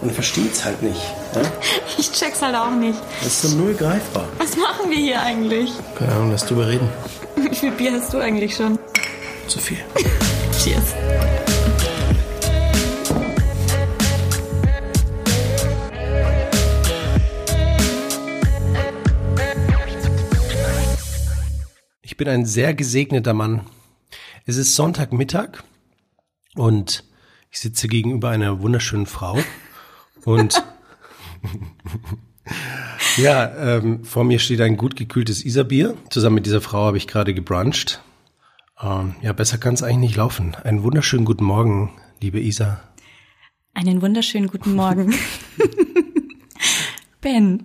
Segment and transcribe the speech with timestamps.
[0.00, 1.00] Man versteht's halt nicht.
[1.34, 1.42] Ne?
[1.98, 2.98] Ich check's halt auch nicht.
[3.24, 4.28] Das ist so null greifbar.
[4.38, 5.72] Was machen wir hier eigentlich?
[5.96, 6.88] Keine Ahnung, lass drüber reden.
[7.36, 8.78] Wie viel Bier hast du eigentlich schon?
[9.48, 9.78] Zu viel.
[10.62, 10.94] Cheers.
[22.02, 23.66] Ich bin ein sehr gesegneter Mann.
[24.46, 25.64] Es ist Sonntagmittag
[26.54, 27.04] und
[27.50, 29.38] ich sitze gegenüber einer wunderschönen Frau
[30.24, 30.62] und
[33.16, 35.96] ja, ähm, vor mir steht ein gut gekühltes Isarbier.
[36.10, 38.02] Zusammen mit dieser Frau habe ich gerade gebruncht.
[38.80, 40.54] Ähm, ja, besser kann es eigentlich nicht laufen.
[40.54, 42.80] Einen wunderschönen guten Morgen, liebe Isa.
[43.74, 45.14] Einen wunderschönen guten Morgen.
[47.20, 47.62] ben.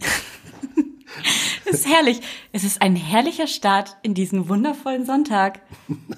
[1.65, 2.19] Es ist herrlich.
[2.51, 5.61] Es ist ein herrlicher Start in diesen wundervollen Sonntag.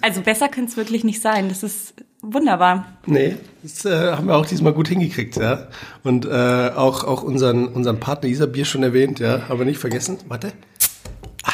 [0.02, 1.50] Also besser könnte es wirklich nicht sein.
[1.50, 1.94] Das ist
[2.34, 2.98] wunderbar.
[3.06, 5.68] Nee, das äh, haben wir auch diesmal gut hingekriegt, ja.
[6.04, 9.44] Und äh, auch, auch unseren, unseren Partner Isarbier schon erwähnt, ja.
[9.50, 10.18] Aber nicht vergessen.
[10.28, 10.54] Warte.
[11.44, 11.52] Ah,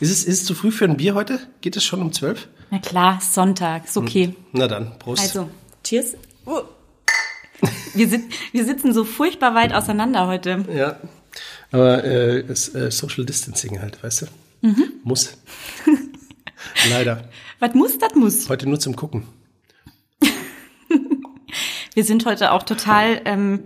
[0.00, 1.40] ist, es, ist es zu früh für ein Bier heute?
[1.60, 2.48] Geht es schon um zwölf?
[2.70, 3.86] Na klar, Sonntag.
[3.86, 4.34] Ist okay.
[4.52, 5.22] Na dann, Prost.
[5.22, 5.48] Also,
[5.82, 6.14] cheers.
[6.46, 6.60] Uh.
[7.94, 10.64] Wir, sit wir sitzen so furchtbar weit auseinander heute.
[10.74, 10.96] Ja.
[11.72, 14.26] Aber äh, ist, äh, Social Distancing halt, weißt du?
[14.62, 14.92] Mhm.
[15.04, 15.36] Muss.
[16.90, 17.28] Leider.
[17.58, 18.48] Was muss, das muss.
[18.48, 19.24] Heute nur zum Gucken.
[21.94, 23.64] Wir sind heute auch total ähm,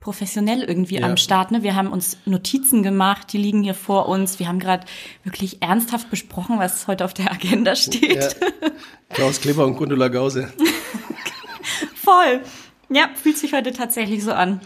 [0.00, 1.06] professionell irgendwie Ja.
[1.06, 1.50] am Start.
[1.50, 1.62] Ne?
[1.62, 4.38] Wir haben uns Notizen gemacht, die liegen hier vor uns.
[4.38, 4.86] Wir haben gerade
[5.24, 8.36] wirklich ernsthaft besprochen, was heute auf der Agenda steht.
[8.62, 8.68] Ja.
[9.10, 10.52] Klaus Kleber und Gundula Gause.
[11.94, 12.40] Voll.
[12.88, 14.60] Ja, fühlt sich heute tatsächlich so an.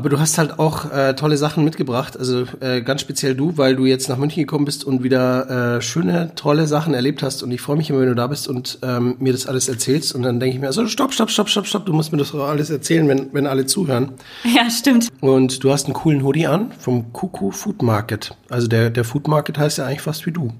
[0.00, 3.76] Aber du hast halt auch äh, tolle Sachen mitgebracht, also äh, ganz speziell du, weil
[3.76, 7.42] du jetzt nach München gekommen bist und wieder äh, schöne, tolle Sachen erlebt hast.
[7.42, 10.14] Und ich freue mich immer, wenn du da bist und ähm, mir das alles erzählst.
[10.14, 12.32] Und dann denke ich mir, also stopp, stopp, stopp, stopp, stopp, du musst mir das
[12.32, 14.12] doch alles erzählen, wenn, wenn alle zuhören.
[14.44, 15.08] Ja, stimmt.
[15.20, 18.34] Und du hast einen coolen Hoodie an vom Kuku Food Market.
[18.48, 20.50] Also der, der Food Market heißt ja eigentlich fast wie du.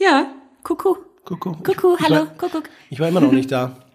[0.00, 0.26] Ja.
[0.64, 0.96] Kuku.
[1.24, 2.64] Kuckuck, Ich hallo, Kuckuck.
[2.90, 3.76] ich war immer noch nicht da.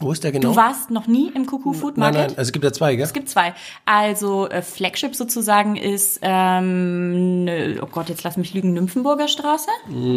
[0.00, 0.50] Wo ist der genau?
[0.50, 2.30] Du warst noch nie im Kuckuck Food nein, Market?
[2.30, 3.04] nein, also es gibt ja zwei, gell?
[3.04, 3.52] Es gibt zwei.
[3.84, 9.70] Also äh, Flagship sozusagen ist, ähm, ne, oh Gott, jetzt lass mich lügen, Nymphenburger Straße.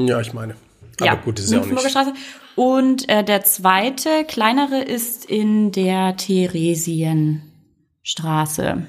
[0.06, 0.53] Ja, ich meine.
[1.00, 1.97] Aber gut, das ist ja auch Nymphenburger nicht.
[1.97, 2.14] Straße.
[2.56, 8.84] Und äh, der zweite, kleinere, ist in der Theresienstraße.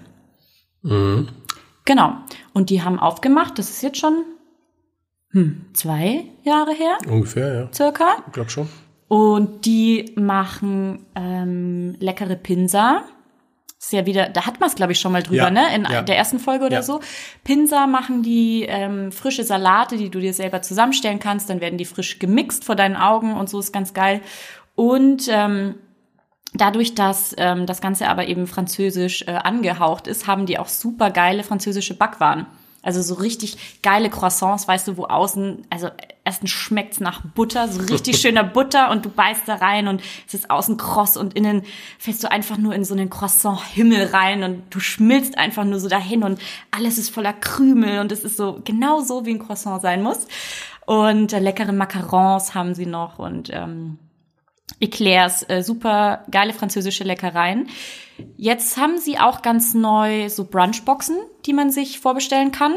[0.83, 1.29] Mhm.
[1.87, 2.13] Genau.
[2.53, 4.25] Und die haben aufgemacht, das ist jetzt schon
[5.31, 7.71] hm, zwei Jahre her, Ungefähr, ja.
[7.73, 8.17] circa.
[8.27, 8.69] Ich glaube schon.
[9.13, 13.03] Und die machen ähm, leckere Pinsa.
[13.79, 15.75] Ist ja wieder, da hat man es, glaube ich, schon mal drüber, Ja, ne?
[15.75, 16.01] In ja.
[16.01, 16.83] der ersten Folge oder Ja.
[16.83, 17.01] so.
[17.45, 21.51] Pinsa machen die ähm, frische Salate, die du dir selber zusammenstellen kannst.
[21.51, 24.23] Dann werden die frisch gemixt vor deinen Augen und so ist ganz geil.
[24.77, 25.75] Und ähm,
[26.55, 31.11] Dadurch, dass ähm, das Ganze aber eben französisch äh, angehaucht ist, haben die auch super
[31.11, 32.45] geile französische Backwaren.
[32.83, 35.89] Also so richtig geile Croissants, weißt du, wo außen, also
[36.25, 40.35] erstens schmeckt's nach Butter, so richtig schöner Butter und du beißt da rein und es
[40.35, 41.63] ist außen kross und innen
[41.99, 45.89] fällst du einfach nur in so einen Croissant-Himmel rein und du schmilzt einfach nur so
[45.89, 46.41] dahin und
[46.73, 50.27] alles ist voller Krümel und es ist so genau so, wie ein Croissant sein muss.
[50.85, 53.99] Und äh, leckere Macarons haben sie noch und ähm,
[54.81, 57.69] Eclairs, äh, super geile französische Leckereien.
[58.37, 62.75] Jetzt haben sie auch ganz neu so Brunchboxen, die man sich vorbestellen kann.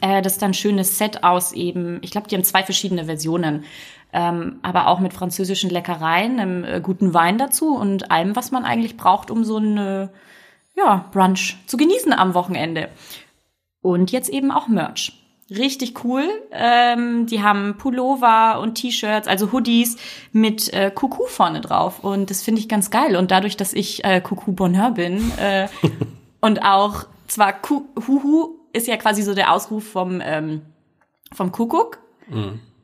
[0.00, 3.04] Äh, das ist dann ein schönes Set aus eben, ich glaube, die haben zwei verschiedene
[3.04, 3.64] Versionen.
[4.12, 8.64] Ähm, aber auch mit französischen Leckereien, einem äh, guten Wein dazu und allem, was man
[8.64, 10.08] eigentlich braucht, um so ein äh,
[10.76, 12.90] ja, Brunch zu genießen am Wochenende.
[13.80, 15.21] Und jetzt eben auch Merch.
[15.58, 16.28] Richtig cool.
[16.50, 19.96] Ähm, die haben Pullover und T-Shirts, also Hoodies
[20.32, 22.02] mit äh, Kuku vorne drauf.
[22.02, 23.16] Und das finde ich ganz geil.
[23.16, 25.68] Und dadurch, dass ich äh, Kuku Bonheur bin äh,
[26.40, 30.62] und auch zwar Ku Huhu ist ja quasi so der Ausruf vom, ähm,
[31.32, 31.98] vom Kuckuck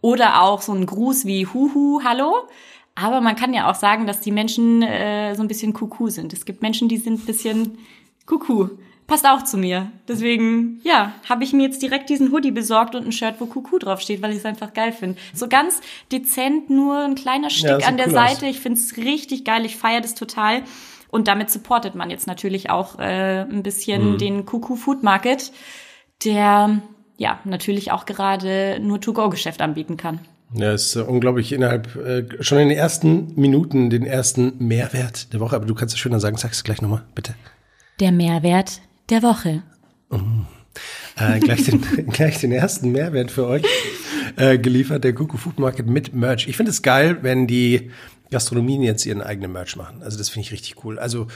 [0.01, 2.35] oder auch so ein Gruß wie Huhu, hallo.
[2.95, 6.33] Aber man kann ja auch sagen, dass die Menschen äh, so ein bisschen Kuku sind.
[6.33, 7.79] Es gibt Menschen, die sind ein bisschen
[8.27, 8.69] Kuku.
[9.09, 9.91] Passt auch zu mir.
[10.07, 13.79] Deswegen, ja, habe ich mir jetzt direkt diesen Hoodie besorgt und ein Shirt, wo Kuku
[13.79, 15.19] draufsteht, weil ich es einfach geil finde.
[15.35, 15.81] So ganz
[16.13, 18.33] dezent, nur ein kleiner Stick sieht an der cool aus.
[18.33, 18.47] Seite.
[18.47, 19.65] Ich finde es richtig geil.
[19.65, 20.63] Ich feiere das total.
[21.09, 24.19] Und damit supportet man jetzt natürlich auch äh, ein bisschen Mhm.
[24.19, 25.53] den Kuku Food Market,
[26.25, 26.83] der
[27.17, 30.21] ja natürlich auch gerade nur To-Go-Geschäft anbieten kann.
[30.53, 35.41] Ja, es ist unglaublich innerhalb, äh, schon in den ersten Minuten den ersten Mehrwert der
[35.41, 35.57] Woche.
[35.57, 37.35] Aber du kannst es schöner sagen, sag's gleich nochmal, bitte.
[38.01, 39.63] Der Mehrwert der Woche.
[41.17, 43.65] Äh, gleich, den, gleich den ersten Mehrwert für euch
[44.37, 46.47] äh, geliefert, der Kuku Food Market mit Merch.
[46.49, 47.91] Ich finde es geil, wenn die
[48.31, 50.03] Gastronomien jetzt ihren eigenen Merch machen.
[50.03, 50.99] Also das finde ich richtig cool.
[50.99, 51.27] Also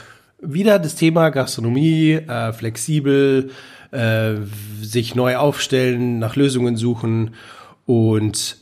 [0.41, 3.51] wieder das Thema Gastronomie, äh, flexibel,
[3.91, 4.35] äh,
[4.81, 7.31] sich neu aufstellen, nach Lösungen suchen
[7.85, 8.57] und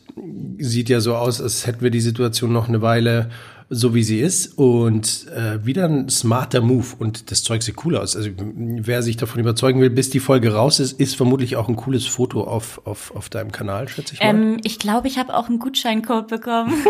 [0.58, 3.30] sieht ja so aus, als hätten wir die Situation noch eine Weile
[3.74, 7.96] so wie sie ist und äh, wieder ein smarter Move und das Zeug sieht cool
[7.96, 8.18] aus.
[8.18, 11.78] Also wer sich davon überzeugen will, bis die Folge raus ist, ist vermutlich auch ein
[11.78, 14.30] cooles Foto auf, auf, auf deinem Kanal, schätze ich mal.
[14.30, 16.74] Ähm, ich glaube, ich habe auch einen Gutscheincode bekommen.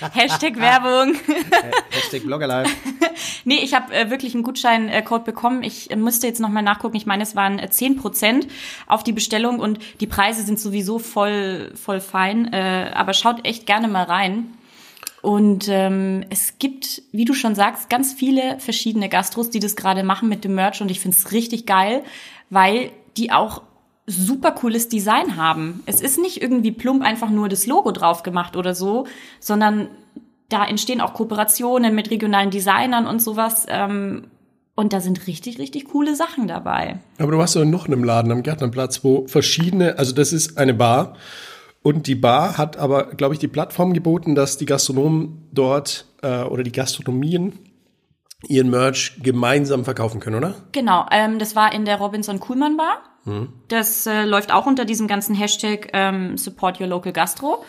[0.00, 1.16] Hashtag Werbung.
[1.90, 2.74] Hashtag Bloggerlife.
[3.44, 5.62] nee, ich habe äh, wirklich einen Gutscheincode bekommen.
[5.62, 6.96] Ich äh, musste jetzt nochmal nachgucken.
[6.96, 8.46] Ich meine, es waren äh, 10%
[8.86, 12.52] auf die Bestellung und die Preise sind sowieso voll, voll fein.
[12.52, 14.46] Äh, aber schaut echt gerne mal rein.
[15.24, 20.02] Und ähm, es gibt, wie du schon sagst, ganz viele verschiedene Gastros, die das gerade
[20.02, 22.02] machen mit dem Merch und ich finde es richtig geil,
[22.50, 23.62] weil die auch
[24.06, 25.82] super cooles Design haben.
[25.86, 29.06] Es ist nicht irgendwie plump einfach nur das Logo drauf gemacht oder so,
[29.40, 29.88] sondern
[30.50, 33.64] da entstehen auch Kooperationen mit regionalen Designern und sowas.
[33.70, 34.24] Ähm,
[34.74, 36.98] und da sind richtig, richtig coole Sachen dabei.
[37.16, 40.58] Aber du warst doch noch in einem Laden am Gärtnerplatz, wo verschiedene, also das ist
[40.58, 41.16] eine Bar
[41.84, 46.42] und die Bar hat aber, glaube ich, die Plattform geboten, dass die Gastronomen dort äh,
[46.42, 47.58] oder die Gastronomien
[48.48, 50.54] ihren Merch gemeinsam verkaufen können, oder?
[50.72, 53.02] Genau, ähm, das war in der Robinson Kuhlmann Bar.
[53.24, 53.50] Hm.
[53.68, 57.62] Das äh, läuft auch unter diesem ganzen Hashtag ähm, Support Your Local Gastro.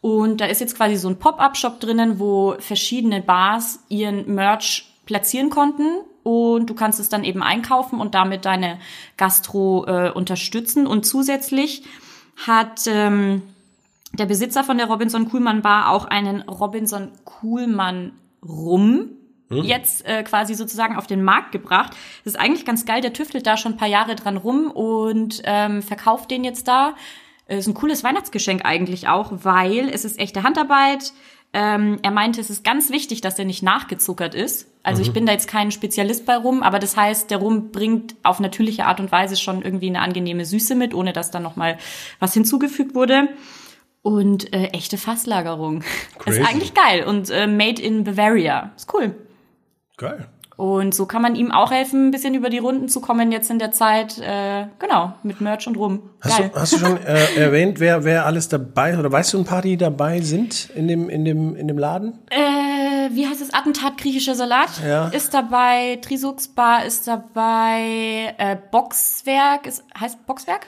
[0.00, 5.48] Und da ist jetzt quasi so ein Pop-up-Shop drinnen, wo verschiedene Bars ihren Merch platzieren
[5.48, 8.80] konnten und du kannst es dann eben einkaufen und damit deine
[9.16, 10.88] Gastro äh, unterstützen.
[10.88, 11.84] Und zusätzlich
[12.36, 13.42] hat ähm,
[14.12, 18.12] der Besitzer von der Robinson Kuhlmann Bar auch einen Robinson Kuhlmann
[18.42, 19.10] Rum
[19.50, 19.64] hm.
[19.64, 21.92] jetzt äh, quasi sozusagen auf den Markt gebracht.
[22.24, 23.00] Das ist eigentlich ganz geil.
[23.00, 26.94] Der tüftelt da schon ein paar Jahre dran rum und ähm, verkauft den jetzt da.
[27.46, 31.12] Äh, ist ein cooles Weihnachtsgeschenk eigentlich auch, weil es ist echte Handarbeit.
[31.52, 34.68] Ähm, er meinte, es ist ganz wichtig, dass der nicht nachgezuckert ist.
[34.84, 35.08] Also mhm.
[35.08, 38.38] ich bin da jetzt kein Spezialist bei Rum, aber das heißt, der Rum bringt auf
[38.38, 41.76] natürliche Art und Weise schon irgendwie eine angenehme Süße mit, ohne dass da nochmal
[42.20, 43.28] was hinzugefügt wurde
[44.02, 45.82] und äh, echte Fasslagerung.
[46.18, 46.40] Crazy.
[46.40, 48.72] Ist eigentlich geil und äh, made in Bavaria.
[48.76, 49.14] Ist cool.
[49.96, 50.28] Geil.
[50.60, 53.50] Und so kann man ihm auch helfen, ein bisschen über die Runden zu kommen jetzt
[53.50, 54.18] in der Zeit.
[54.18, 56.10] Äh, genau, mit Merch und rum.
[56.20, 56.50] Hast, Geil.
[56.52, 59.62] Du, hast du schon äh, erwähnt, wer, wer alles dabei oder weißt du ein paar,
[59.62, 62.18] die dabei sind in dem, in dem, in dem Laden?
[62.28, 63.54] Äh, wie heißt es?
[63.54, 65.08] Attentat griechischer Salat ja.
[65.08, 70.66] ist dabei, Trisux Bar ist dabei, äh, Boxwerk ist heißt Boxwerk?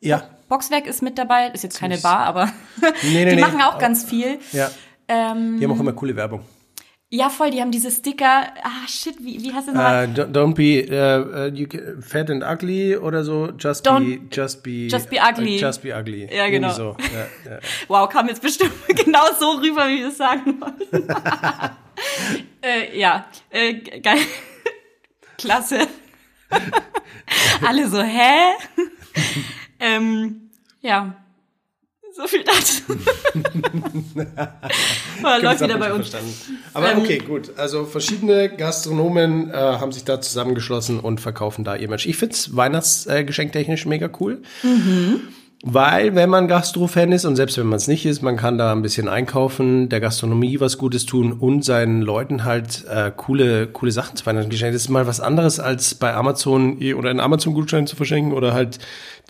[0.00, 0.22] Ja.
[0.48, 2.46] Boxwerk ist mit dabei, ist jetzt keine Bar, aber
[3.02, 3.40] nee, nee, die nee.
[3.40, 4.38] machen auch ganz viel.
[4.52, 4.70] Ja.
[5.08, 6.44] Ähm, die haben auch immer coole Werbung.
[7.10, 8.48] Ja, voll, die haben diese Sticker.
[8.64, 10.08] Ah, shit, wie, wie hast du das nochmal?
[10.08, 11.68] Uh, don't be uh, you
[12.00, 13.52] fat and ugly oder so.
[13.56, 15.58] Just don't, be, just be, just be ugly.
[15.58, 16.28] Uh, just be ugly.
[16.34, 16.72] Ja, genau.
[16.72, 16.96] So.
[17.12, 17.58] Ja, ja.
[17.88, 21.08] Wow, kam jetzt bestimmt genau so rüber, wie wir es sagen wollten.
[22.62, 24.18] äh, ja, äh, geil.
[25.38, 25.86] Klasse.
[27.64, 28.54] Alle so, hä?
[29.84, 30.50] Ähm,
[30.80, 31.14] ja.
[32.16, 32.82] So viel dazu.
[35.24, 36.10] oh, läuft wieder bei uns.
[36.10, 36.32] Verstanden.
[36.72, 37.58] Aber ähm, okay, gut.
[37.58, 42.06] Also verschiedene Gastronomen äh, haben sich da zusammengeschlossen und verkaufen da ihr Mensch.
[42.06, 44.42] Ich find's Weihnachtsgeschenktechnisch mega cool.
[44.62, 45.22] Mhm.
[45.66, 48.70] Weil, wenn man Gastro-Fan ist und selbst wenn man es nicht ist, man kann da
[48.70, 53.90] ein bisschen einkaufen, der Gastronomie was Gutes tun und seinen Leuten halt äh, coole, coole
[53.90, 54.74] Sachen zu Weihnachten geschenken.
[54.74, 58.52] Das ist mal was anderes als bei Amazon eh, oder einen Amazon-Gutschein zu verschenken oder
[58.52, 58.78] halt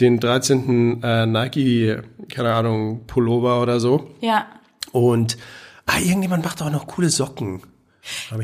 [0.00, 1.04] den 13.
[1.04, 1.98] Äh, Nike,
[2.28, 4.10] keine Ahnung, Pullover oder so.
[4.20, 4.46] Ja.
[4.90, 5.38] Und
[5.86, 7.62] ah, irgendjemand macht auch noch coole Socken.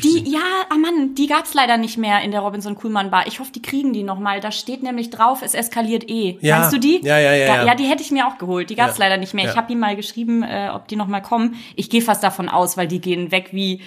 [0.02, 0.40] Die, ja,
[0.70, 3.26] ah Mann, die gab's leider nicht mehr in der Robinson Kuhlmann Bar.
[3.26, 4.40] Ich hoffe, die kriegen die nochmal.
[4.40, 6.38] Da steht nämlich drauf, es eskaliert eh.
[6.40, 6.60] Ja.
[6.60, 7.00] Meinst du die?
[7.02, 7.46] Ja, ja, ja.
[7.46, 8.70] Ja, ja die hätte ich mir auch geholt.
[8.70, 9.04] Die gab's ja.
[9.04, 9.44] leider nicht mehr.
[9.44, 9.50] Ja.
[9.50, 11.56] Ich habe ihm mal geschrieben, äh, ob die nochmal kommen.
[11.76, 13.82] Ich gehe fast davon aus, weil die gehen weg wie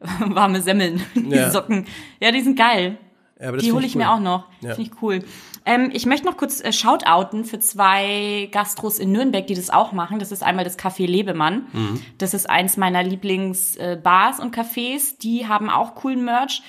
[0.20, 1.04] warme Semmeln.
[1.14, 1.50] die ja.
[1.50, 1.86] Socken.
[2.20, 2.98] Ja, die sind geil.
[3.40, 4.02] Ja, die hole ich, cool.
[4.02, 4.44] mir auch noch.
[4.60, 4.74] Ja.
[4.74, 5.24] Finde ich cool.
[5.66, 9.92] Ähm, ich möchte noch kurz äh, shoutouten für zwei Gastros in Nürnberg, die das auch
[9.92, 10.18] machen.
[10.18, 11.66] Das ist einmal das Café Lebemann.
[11.72, 12.02] Mhm.
[12.18, 15.18] Das ist eins meiner Lieblingsbars äh, und Cafés.
[15.18, 16.62] Die haben auch coolen Merch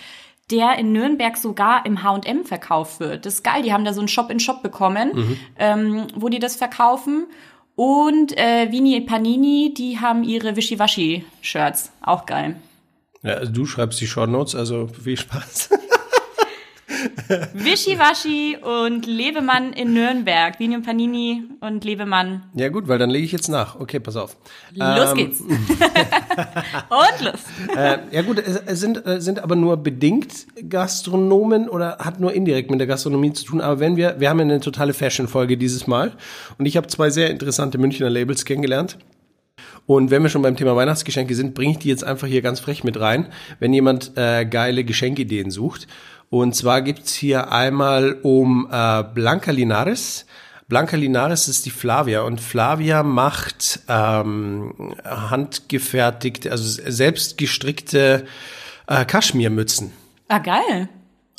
[0.51, 3.25] der in Nürnberg sogar im H&M verkauft wird.
[3.25, 5.37] Das ist geil, die haben da so einen Shop-in-Shop bekommen, mhm.
[5.57, 7.27] ähm, wo die das verkaufen.
[7.75, 11.91] Und äh, Vini Panini, die haben ihre Wischiwaschi-Shirts.
[12.01, 12.55] Auch geil.
[13.23, 15.71] Ja, also du schreibst die Short Notes, also viel Spaß.
[17.53, 20.59] Wischiwaschi und Lebemann in Nürnberg.
[20.59, 22.43] Vini und Panini und Lebemann.
[22.53, 23.79] Ja gut, weil dann lege ich jetzt nach.
[23.79, 24.37] Okay, pass auf.
[24.73, 25.39] Los ähm, geht's.
[25.41, 27.75] und los.
[27.75, 32.71] Äh, ja gut, es sind, äh, sind aber nur bedingt Gastronomen oder hat nur indirekt
[32.71, 33.61] mit der Gastronomie zu tun.
[33.61, 36.13] Aber wenn wir, wir haben ja eine totale Fashion-Folge dieses Mal
[36.57, 38.97] und ich habe zwei sehr interessante Münchner Labels kennengelernt.
[39.87, 42.59] Und wenn wir schon beim Thema Weihnachtsgeschenke sind, bringe ich die jetzt einfach hier ganz
[42.59, 43.27] frech mit rein,
[43.59, 45.87] wenn jemand äh, geile Geschenkideen sucht.
[46.35, 50.25] Und zwar gibt's hier einmal um äh, Blanca Linares.
[50.67, 58.25] Blanca Linares ist die Flavia und Flavia macht ähm, handgefertigte, also selbst gestrickte
[58.87, 59.93] äh, Kaschmirmützen.
[60.27, 60.89] Ah, geil.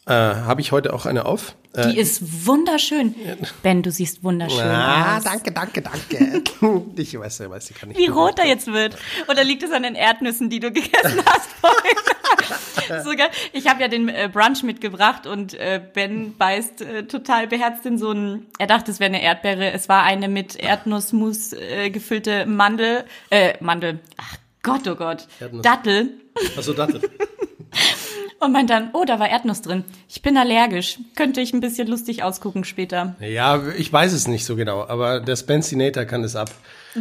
[0.06, 1.56] Äh, Habe ich heute auch eine auf.
[1.72, 3.16] Äh, Die ist wunderschön.
[3.64, 5.24] Ben, du siehst wunderschön ah, aus.
[5.24, 6.42] danke, danke, danke.
[6.96, 7.98] ich weiß, ich weiß, ich kann nicht.
[7.98, 8.96] Wie rot er jetzt wird.
[9.28, 13.02] Oder liegt es an den Erdnüssen, die du gegessen hast vorhin?
[13.04, 13.30] so geil.
[13.52, 17.98] Ich habe ja den äh, Brunch mitgebracht und äh, Ben beißt äh, total beherzt in
[17.98, 19.72] so einen, er dachte, es wäre eine Erdbeere.
[19.72, 25.62] Es war eine mit Erdnussmus äh, gefüllte Mandel, äh, Mandel, ach Gott, oh Gott, Erdnuss.
[25.62, 26.10] Dattel.
[26.56, 27.00] Achso, Dattel.
[28.38, 29.84] Und meint dann, oh, da war Erdnuss drin.
[30.08, 30.98] Ich bin allergisch.
[31.14, 33.16] Könnte ich ein bisschen lustig ausgucken später.
[33.18, 36.50] Ja, ich weiß es nicht so genau, aber der Spencinator kann es ab.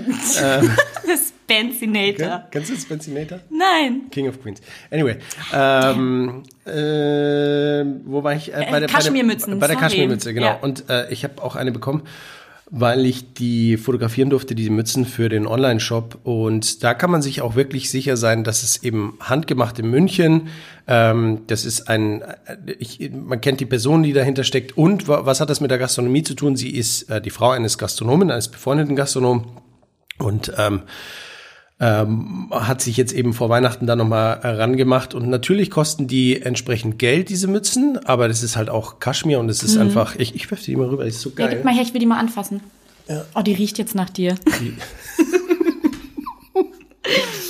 [1.08, 2.46] Das Benzinator.
[2.50, 3.40] Kennst du Spencinator?
[3.50, 4.10] Nein.
[4.10, 4.62] King of Queens.
[4.90, 5.18] Anyway,
[5.54, 6.72] ähm, äh,
[8.06, 8.52] wo war ich?
[8.52, 9.76] Äh, bei der, Kaschmirmützen, Bei der.
[9.76, 10.48] Kaschmirmütze, genau.
[10.48, 10.60] Ja.
[10.62, 12.02] Und äh, ich habe auch eine bekommen,
[12.72, 16.20] weil ich die fotografieren durfte, diese Mützen für den Online-Shop.
[16.24, 20.48] Und da kann man sich auch wirklich sicher sein, dass es eben handgemacht in München.
[20.88, 24.78] Ähm, das ist ein, äh, ich, man kennt die Person, die dahinter steckt.
[24.78, 26.56] Und wa- was hat das mit der Gastronomie zu tun?
[26.56, 29.46] Sie ist äh, die Frau eines Gastronomen, eines befreundeten Gastronomen.
[30.18, 30.82] Und ähm,
[31.80, 35.14] ähm, hat sich jetzt eben vor Weihnachten da nochmal herangemacht.
[35.14, 39.50] Und natürlich kosten die entsprechend Geld, diese Mützen, aber das ist halt auch Kaschmir und
[39.50, 41.36] es ist einfach, ich, ich werfe die mal rüber, das ist so Mhm.
[41.40, 41.56] Ja, geil.
[41.58, 42.62] gib mal her, ich will die mal anfassen.
[43.36, 44.36] Oh, die riecht jetzt nach dir.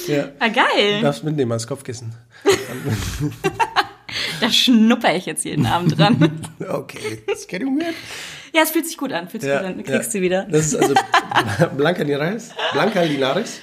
[0.07, 0.29] ja.
[0.39, 0.97] Ah, geil.
[0.97, 2.13] Du darfst mitnehmen als Kopfkissen.
[4.41, 6.41] Da schnupper ich jetzt jeden Abend dran.
[6.69, 7.95] Okay, it's getting weird.
[8.53, 9.29] ja, es fühlt sich gut an.
[9.29, 9.77] Fühlt sich gut an.
[9.77, 10.45] Du kriegst sie wieder.
[10.49, 10.93] Das ist also
[11.77, 12.49] Blanca Linares.
[12.73, 13.59] Blanca Linares.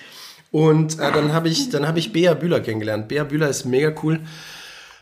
[0.53, 3.09] Und äh, dann habe ich, dann habe ich Bea Bühler kennengelernt.
[3.09, 4.21] Bea Bühler ist mega cool.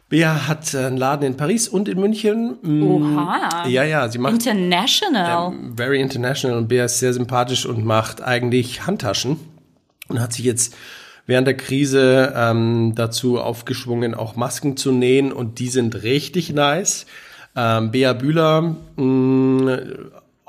[0.08, 2.56] Bea hat äh, einen Laden in Paris und in München.
[2.62, 3.66] Mm, Oha.
[3.68, 5.52] Ja, ja, sie macht International.
[5.76, 9.38] very international und Bea ist sehr sympathisch und macht eigentlich Handtaschen
[10.08, 10.74] und hat sich jetzt
[11.26, 17.06] während der Krise ähm, dazu aufgeschwungen, auch Masken zu nähen und die sind richtig nice.
[17.56, 19.78] Ähm, Bea Bühler, mh,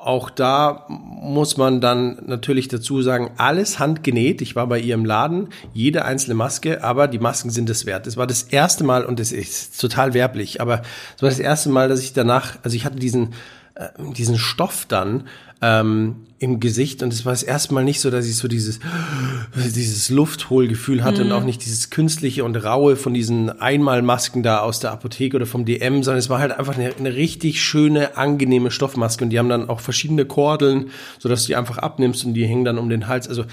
[0.04, 4.42] auch da muss man dann natürlich dazu sagen, alles handgenäht.
[4.42, 8.08] Ich war bei ihr im Laden, jede einzelne Maske, aber die Masken sind es wert.
[8.08, 10.82] Es war das erste Mal und es ist total werblich, aber
[11.16, 13.34] es war das erste Mal, dass ich danach, also ich hatte diesen
[13.76, 15.28] äh, diesen Stoff dann
[15.62, 18.80] ähm, im Gesicht und es war das erste Mal nicht so, dass ich so dieses
[19.56, 24.80] dieses Lufthohlgefühl hatte und auch nicht dieses künstliche und raue von diesen Einmalmasken da aus
[24.80, 28.72] der Apotheke oder vom DM, sondern es war halt einfach eine, eine richtig schöne, angenehme
[28.72, 30.90] Stoffmaske und die haben dann auch verschiedene Kordeln,
[31.20, 33.28] sodass du die einfach abnimmst und die hängen dann um den Hals.
[33.28, 33.48] Also Ja,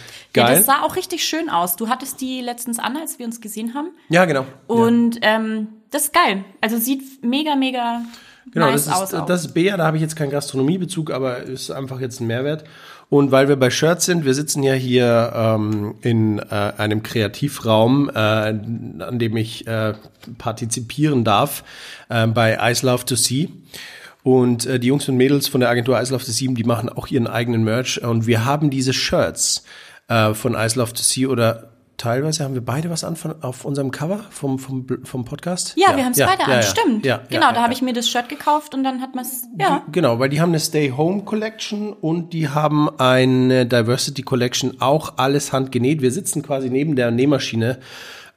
[0.46, 0.56] geil.
[0.56, 1.76] das sah auch richtig schön aus.
[1.76, 3.88] Du hattest die letztens an, als wir uns gesehen haben.
[4.08, 4.42] Ja, genau.
[4.42, 4.74] ja.
[4.74, 6.42] Und ähm, das ist geil.
[6.62, 8.00] Also sieht mega, mega
[8.52, 11.70] Genau, nice das ist, das ist Bea, da habe ich jetzt keinen Gastronomiebezug, aber ist
[11.70, 12.64] einfach jetzt ein Mehrwert.
[13.10, 18.10] Und weil wir bei Shirts sind, wir sitzen ja hier ähm, in äh, einem Kreativraum,
[18.10, 19.94] äh, an dem ich äh,
[20.36, 21.64] partizipieren darf,
[22.10, 23.48] äh, bei Ice Love to See.
[24.22, 26.90] Und äh, die Jungs und Mädels von der Agentur Ice Love to See, die machen
[26.90, 28.02] auch ihren eigenen Merch.
[28.02, 29.64] Und wir haben diese Shirts
[30.08, 33.64] äh, von Ice Love to See oder teilweise haben wir beide was an von, auf
[33.64, 35.74] unserem Cover vom, vom, vom Podcast.
[35.76, 37.04] ja, wir haben es beide an, ja, stimmt.
[37.04, 39.24] Ja, genau, ja, da ja, habe ich mir das Shirt gekauft und dann hat man
[39.24, 39.82] es, ja.
[39.92, 45.18] Genau, weil die haben eine Stay Home Collection und die haben eine Diversity Collection, auch
[45.18, 46.00] alles handgenäht.
[46.00, 47.78] Wir sitzen quasi neben der Nähmaschine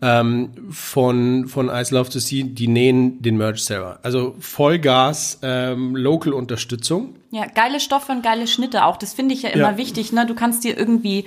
[0.02, 4.00] ähm, von, von Ice Love to See, die nähen den Merch selber.
[4.02, 7.16] Also Vollgas, ähm, Local Unterstützung.
[7.30, 8.98] Ja, geile Stoffe und geile Schnitte auch.
[8.98, 9.78] Das finde ich ja immer Ja.
[9.78, 10.12] wichtig.
[10.12, 10.26] Ne?
[10.26, 11.26] Du kannst dir irgendwie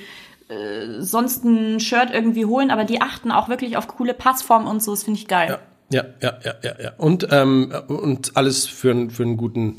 [0.49, 4.83] äh, sonst ein Shirt irgendwie holen, aber die achten auch wirklich auf coole Passform und
[4.83, 4.91] so.
[4.93, 5.59] Das finde ich geil.
[5.91, 6.93] Ja, ja, ja, ja, ja.
[6.99, 9.77] Und, ähm, und alles für, einen- für einen guten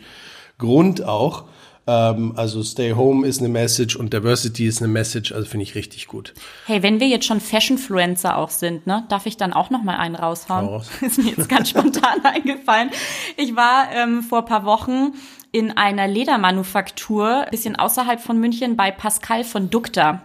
[0.58, 1.46] Grund auch.
[1.88, 5.76] Ähm, also Stay Home ist eine Message und Diversity ist eine Message, also finde ich
[5.76, 6.34] richtig gut.
[6.66, 9.98] Hey, wenn wir jetzt schon Fashionfluencer auch sind, ne, darf ich dann auch noch mal
[9.98, 10.66] einen raushauen?
[10.66, 10.90] Hau raus.
[11.02, 12.90] Ist mir jetzt ganz spontan eingefallen.
[13.38, 15.14] Ich war ähm, vor ein paar Wochen
[15.52, 20.22] in einer Ledermanufaktur, ein bisschen außerhalb von München, bei Pascal von Dukta.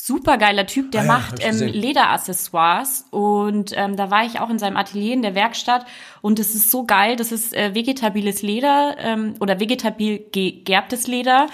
[0.00, 1.58] Super geiler Typ, der Ah ja, macht ähm.
[1.58, 3.06] Lederaccessoires.
[3.10, 5.86] Und ähm, da war ich auch in seinem Atelier in der Werkstatt.
[6.22, 11.48] Und es ist so geil, das ist äh, vegetabiles Leder ähm, oder vegetabil gegerbtes Leder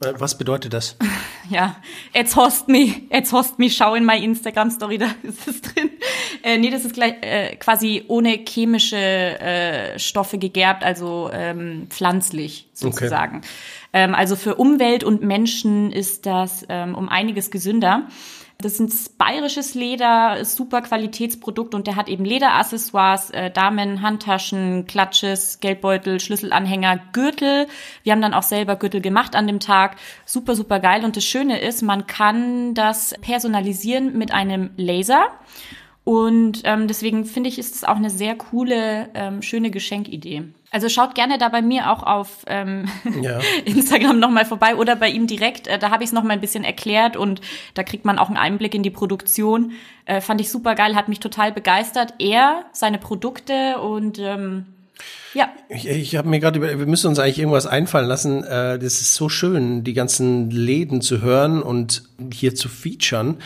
[0.00, 0.96] Was bedeutet das?
[1.50, 1.76] ja,
[2.12, 5.90] jetzt host me, jetzt host me, schau in meine Instagram-Story, da ist es drin.
[6.42, 12.68] Äh, nee, das ist gleich, äh, quasi ohne chemische äh, Stoffe gegerbt, also ähm, pflanzlich
[12.74, 13.42] sozusagen.
[13.92, 18.08] Ähm, also für Umwelt und Menschen ist das ähm, um einiges gesünder.
[18.58, 24.86] Das ist ein bayerisches Leder, super Qualitätsprodukt und der hat eben Lederaccessoires, äh, Damen, Handtaschen,
[24.86, 27.66] Klatsches, Geldbeutel, Schlüsselanhänger, Gürtel.
[28.04, 29.96] Wir haben dann auch selber Gürtel gemacht an dem Tag.
[30.24, 31.04] Super, super geil.
[31.04, 35.26] Und das Schöne ist, man kann das personalisieren mit einem Laser.
[36.04, 40.42] Und ähm, deswegen finde ich, ist es auch eine sehr coole, ähm, schöne Geschenkidee.
[40.70, 42.86] Also schaut gerne da bei mir auch auf ähm,
[43.22, 43.40] ja.
[43.64, 45.66] Instagram nochmal vorbei oder bei ihm direkt.
[45.66, 47.40] Äh, da habe ich es nochmal ein bisschen erklärt und
[47.72, 49.72] da kriegt man auch einen Einblick in die Produktion.
[50.04, 52.12] Äh, fand ich super geil, hat mich total begeistert.
[52.18, 54.66] Er, seine Produkte und ähm,
[55.32, 55.48] ja.
[55.70, 58.44] Ich, ich habe mir gerade über, wir müssen uns eigentlich irgendwas einfallen lassen.
[58.44, 63.38] Äh, das ist so schön, die ganzen Läden zu hören und hier zu featuren.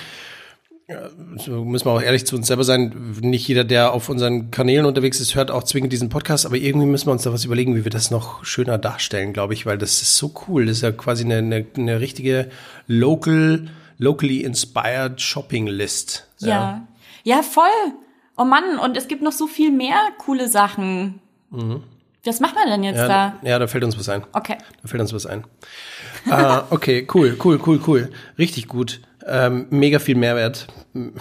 [1.36, 3.14] So müssen wir auch ehrlich zu uns selber sein.
[3.20, 6.86] Nicht jeder, der auf unseren Kanälen unterwegs ist, hört auch zwingend diesen Podcast, aber irgendwie
[6.86, 9.76] müssen wir uns da was überlegen, wie wir das noch schöner darstellen, glaube ich, weil
[9.76, 10.64] das ist so cool.
[10.64, 12.48] Das ist ja quasi eine, eine, eine richtige
[12.86, 13.68] local,
[13.98, 16.26] locally inspired Shopping List.
[16.38, 16.48] Ja.
[16.48, 16.88] ja.
[17.24, 17.92] Ja, voll.
[18.38, 21.20] Oh Mann, und es gibt noch so viel mehr coole Sachen.
[21.50, 21.82] Mhm.
[22.24, 23.36] Was macht man denn jetzt ja, da?
[23.42, 24.24] Ja, da fällt uns was ein.
[24.32, 24.56] Okay.
[24.82, 25.44] Da fällt uns was ein.
[26.30, 28.10] ah, okay, cool, cool, cool, cool.
[28.38, 29.00] Richtig gut.
[29.28, 30.66] Ähm, mega viel Mehrwert.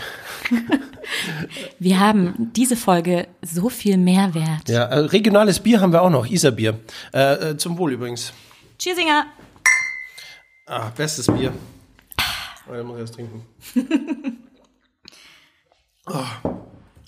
[1.79, 4.69] wir haben diese Folge so viel Mehrwert.
[4.69, 6.79] Ja, äh, regionales Bier haben wir auch noch, Isarbier.
[7.13, 8.31] Äh, äh, zum Wohl übrigens.
[8.79, 9.25] Cheersinger.
[10.67, 11.53] Ah, bestes Bier.
[12.69, 13.45] Oh, da muss ich erst trinken.
[16.07, 16.25] oh,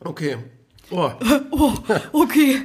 [0.03, 0.37] okay.
[0.91, 1.11] Oh.
[1.51, 1.73] oh,
[2.13, 2.61] okay.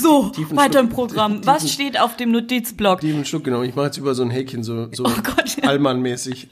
[0.00, 1.32] So, tiefen weiter Schluck, im Programm.
[1.34, 3.00] Tiefen, Was steht auf dem Notizblock?
[3.00, 3.62] Tiefen Schluck, genau.
[3.62, 6.48] Ich mache jetzt über so ein Häkchen, so, so oh Allmann-mäßig.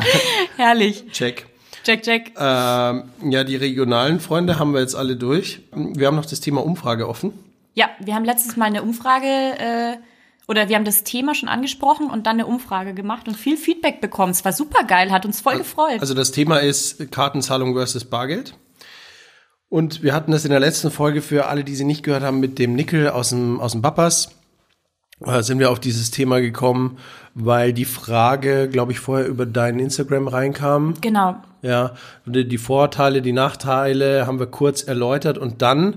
[0.56, 1.04] Herrlich.
[1.12, 1.46] Check.
[1.84, 2.32] Check, check.
[2.38, 5.60] Ähm, ja, die regionalen Freunde haben wir jetzt alle durch.
[5.72, 7.32] Wir haben noch das Thema Umfrage offen.
[7.74, 9.96] Ja, wir haben letztes Mal eine Umfrage äh,
[10.48, 14.00] oder wir haben das Thema schon angesprochen und dann eine Umfrage gemacht und viel Feedback
[14.00, 14.32] bekommen.
[14.32, 16.00] Es war super geil, hat uns voll gefreut.
[16.00, 18.54] Also das Thema ist Kartenzahlung versus Bargeld.
[19.68, 22.40] Und wir hatten das in der letzten Folge für alle, die sie nicht gehört haben,
[22.40, 24.30] mit dem Nickel aus dem, aus dem Bappers.
[25.20, 26.98] Da sind wir auf dieses Thema gekommen,
[27.34, 30.94] weil die Frage, glaube ich, vorher über deinen Instagram reinkam.
[31.00, 31.36] Genau.
[31.60, 35.96] Ja, die Vorteile, die Nachteile haben wir kurz erläutert und dann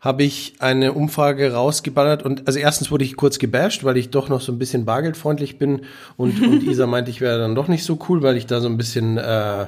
[0.00, 4.30] habe ich eine Umfrage rausgeballert und also erstens wurde ich kurz gebasht, weil ich doch
[4.30, 5.82] noch so ein bisschen bargeldfreundlich bin
[6.16, 8.68] und, und Isa meinte, ich wäre dann doch nicht so cool, weil ich da so
[8.68, 9.66] ein bisschen äh,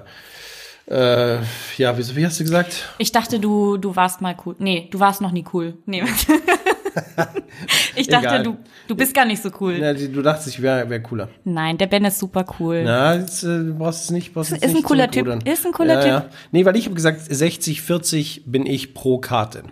[0.86, 1.36] äh,
[1.76, 2.88] ja, wie, wie hast du gesagt?
[2.98, 4.56] Ich dachte, du, du warst mal cool.
[4.58, 5.74] Nee, du warst noch nie cool.
[5.86, 6.02] Nee.
[7.96, 8.56] ich dachte, du,
[8.88, 9.74] du bist gar nicht so cool.
[9.74, 11.28] Ja, du dachtest, ich wäre wär cooler.
[11.44, 12.82] Nein, der Ben ist super cool.
[12.84, 14.34] Na, jetzt, äh, du brauchst es nicht.
[14.34, 15.46] Brauchst ist nicht ein cooler Typ.
[15.46, 16.10] Ist ein cooler ja, Typ.
[16.10, 16.26] Ja.
[16.50, 19.62] Nee, weil ich habe gesagt, 60, 40 bin ich pro Karte.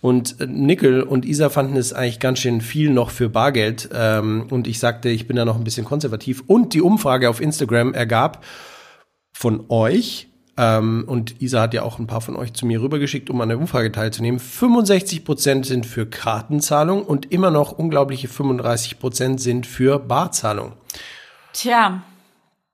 [0.00, 3.88] Und äh, Nickel und Isa fanden es eigentlich ganz schön viel noch für Bargeld.
[3.92, 6.44] Ähm, und ich sagte, ich bin da noch ein bisschen konservativ.
[6.46, 8.44] Und die Umfrage auf Instagram ergab
[9.32, 13.28] von euch ähm, und Isa hat ja auch ein paar von euch zu mir rübergeschickt,
[13.30, 14.38] um an der Umfrage teilzunehmen.
[14.38, 20.72] 65 Prozent sind für Kartenzahlung und immer noch unglaubliche 35 Prozent sind für Barzahlung.
[21.52, 22.02] Tja,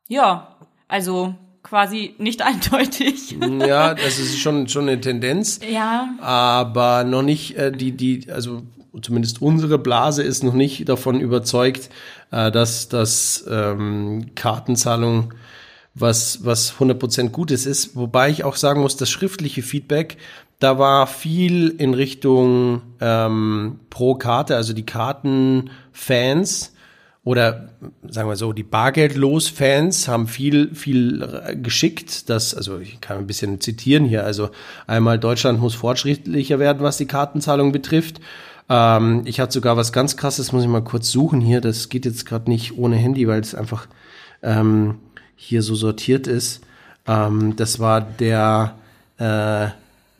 [0.08, 0.56] ja,
[0.88, 3.36] also quasi nicht eindeutig.
[3.40, 5.60] ja, das ist schon, schon eine Tendenz.
[5.66, 6.10] Ja.
[6.20, 8.62] Aber noch nicht äh, die, die, also
[9.00, 11.88] zumindest unsere Blase ist noch nicht davon überzeugt,
[12.30, 15.32] äh, dass das ähm, Kartenzahlung
[15.94, 17.96] was, was 100% Gutes ist.
[17.96, 20.16] Wobei ich auch sagen muss, das schriftliche Feedback,
[20.58, 26.72] da war viel in Richtung ähm, pro Karte, also die Kartenfans
[27.22, 27.68] oder
[28.08, 32.30] sagen wir so, die Bargeldlos-Fans haben viel, viel geschickt.
[32.30, 34.24] Das, also ich kann ein bisschen zitieren hier.
[34.24, 34.50] Also
[34.86, 38.20] einmal Deutschland muss fortschrittlicher werden, was die Kartenzahlung betrifft.
[38.70, 41.60] Ähm, ich hatte sogar was ganz krasses, muss ich mal kurz suchen hier.
[41.60, 43.86] Das geht jetzt gerade nicht ohne Handy, weil es einfach
[44.42, 44.96] ähm,
[45.40, 46.60] hier so sortiert ist.
[47.08, 48.74] Ähm, das war der,
[49.16, 49.68] äh,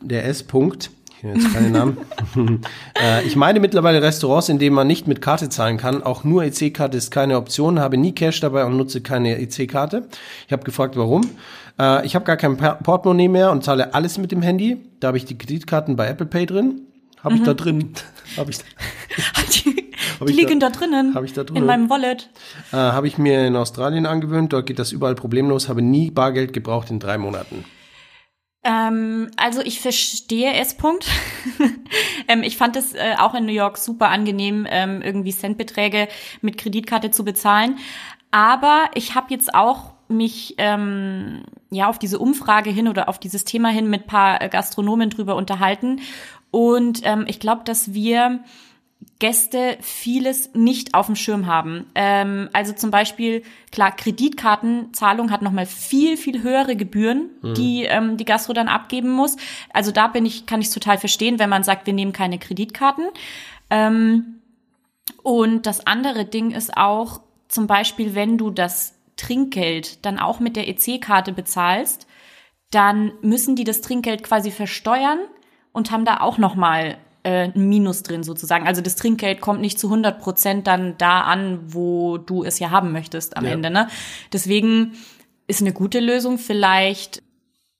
[0.01, 0.89] der S-Punkt.
[1.21, 1.97] Jetzt keine Namen.
[2.99, 6.01] äh, ich meine mittlerweile Restaurants, in denen man nicht mit Karte zahlen kann.
[6.01, 7.79] Auch nur EC-Karte ist keine Option.
[7.79, 10.07] Habe nie Cash dabei und nutze keine EC-Karte.
[10.47, 11.29] Ich habe gefragt, warum.
[11.79, 14.77] Äh, ich habe gar kein Portemonnaie mehr und zahle alles mit dem Handy.
[14.99, 16.81] Da habe ich die Kreditkarten bei Apple Pay drin.
[17.23, 17.45] Habe ich mhm.
[17.45, 17.93] da drin.
[18.37, 18.59] Habe ich.
[20.25, 21.15] die liegen da, da, drinnen.
[21.15, 21.63] Habe ich da drinnen.
[21.63, 22.29] In meinem Wallet.
[22.71, 24.53] Äh, habe ich mir in Australien angewöhnt.
[24.53, 25.69] Dort geht das überall problemlos.
[25.69, 27.65] Habe nie Bargeld gebraucht in drei Monaten.
[28.63, 31.07] Ähm, also ich verstehe es, Punkt.
[32.27, 36.07] ähm, ich fand es äh, auch in New York super angenehm, ähm, irgendwie Centbeträge
[36.41, 37.77] mit Kreditkarte zu bezahlen.
[38.29, 43.45] Aber ich habe jetzt auch mich ähm, ja auf diese Umfrage hin oder auf dieses
[43.45, 46.01] Thema hin mit paar Gastronomen drüber unterhalten.
[46.51, 48.41] Und ähm, ich glaube, dass wir
[49.19, 51.85] Gäste vieles nicht auf dem Schirm haben.
[51.95, 57.53] Ähm, also zum Beispiel, klar, Kreditkartenzahlung hat nochmal viel, viel höhere Gebühren, mhm.
[57.53, 59.37] die ähm, die Gastro dann abgeben muss.
[59.73, 63.05] Also da bin ich, kann ich total verstehen, wenn man sagt, wir nehmen keine Kreditkarten.
[63.69, 64.41] Ähm,
[65.23, 70.55] und das andere Ding ist auch, zum Beispiel, wenn du das Trinkgeld dann auch mit
[70.55, 72.07] der EC-Karte bezahlst,
[72.71, 75.19] dann müssen die das Trinkgeld quasi versteuern
[75.73, 78.67] und haben da auch nochmal äh, ein Minus drin sozusagen.
[78.67, 82.71] Also das Trinkgeld kommt nicht zu 100 Prozent dann da an, wo du es ja
[82.71, 83.51] haben möchtest am ja.
[83.51, 83.69] Ende.
[83.69, 83.87] Ne?
[84.33, 84.93] Deswegen
[85.47, 87.23] ist eine gute Lösung vielleicht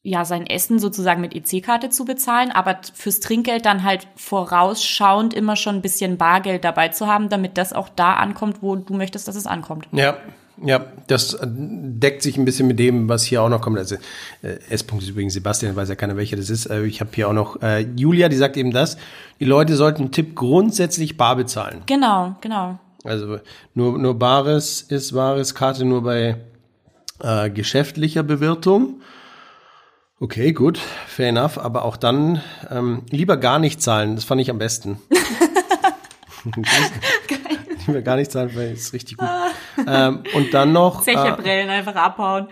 [0.04, 5.56] ja sein Essen sozusagen mit EC-Karte zu bezahlen, aber fürs Trinkgeld dann halt vorausschauend immer
[5.56, 9.28] schon ein bisschen Bargeld dabei zu haben, damit das auch da ankommt, wo du möchtest,
[9.28, 9.88] dass es ankommt.
[9.92, 10.18] Ja,
[10.63, 13.78] ja, das äh, deckt sich ein bisschen mit dem, was hier auch noch kommt.
[13.78, 13.95] Also
[14.41, 16.67] äh, S-Punkt ist übrigens Sebastian, weiß ja keiner, welcher das ist.
[16.67, 18.97] Äh, ich habe hier auch noch äh, Julia, die sagt eben das.
[19.39, 21.82] Die Leute sollten Tipp grundsätzlich bar bezahlen.
[21.86, 22.80] Genau, genau.
[23.04, 23.39] Also
[23.74, 26.38] nur, nur Bares ist Wahres, Karte nur bei
[27.19, 29.02] äh, geschäftlicher Bewirtung.
[30.19, 31.58] Okay, gut, fair enough.
[31.58, 34.15] Aber auch dann ähm, lieber gar nicht zahlen.
[34.15, 35.00] Das fand ich am besten.
[37.88, 39.28] Lieber gar nicht zahlen, weil es richtig gut.
[39.88, 41.02] ähm, und dann noch.
[41.04, 42.48] Zecherbrillen äh, einfach abhauen.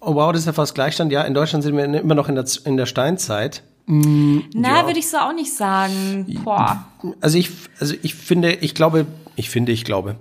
[0.00, 1.10] Oh wow, das ist ja fast Gleichstand.
[1.12, 3.62] Ja, in Deutschland sind wir immer noch in der, in der Steinzeit.
[3.86, 4.86] Mm, Na, ja.
[4.86, 6.40] würde ich so auch nicht sagen.
[6.44, 6.86] Boah.
[7.20, 7.50] Also ich,
[7.80, 10.16] also ich finde, ich glaube, ich finde, ich glaube.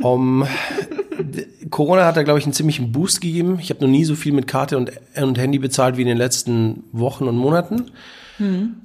[0.00, 0.46] Um,
[1.70, 3.58] Corona hat da, glaube ich, einen ziemlichen Boost gegeben.
[3.60, 6.18] Ich habe noch nie so viel mit Karte und, und Handy bezahlt wie in den
[6.18, 7.90] letzten Wochen und Monaten.
[8.38, 8.76] Hm.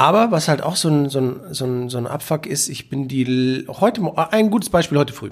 [0.00, 2.88] Aber was halt auch so ein, so ein, so ein, so ein Abfuck ist, ich
[2.88, 4.00] bin die heute,
[4.32, 5.28] ein gutes Beispiel heute früh.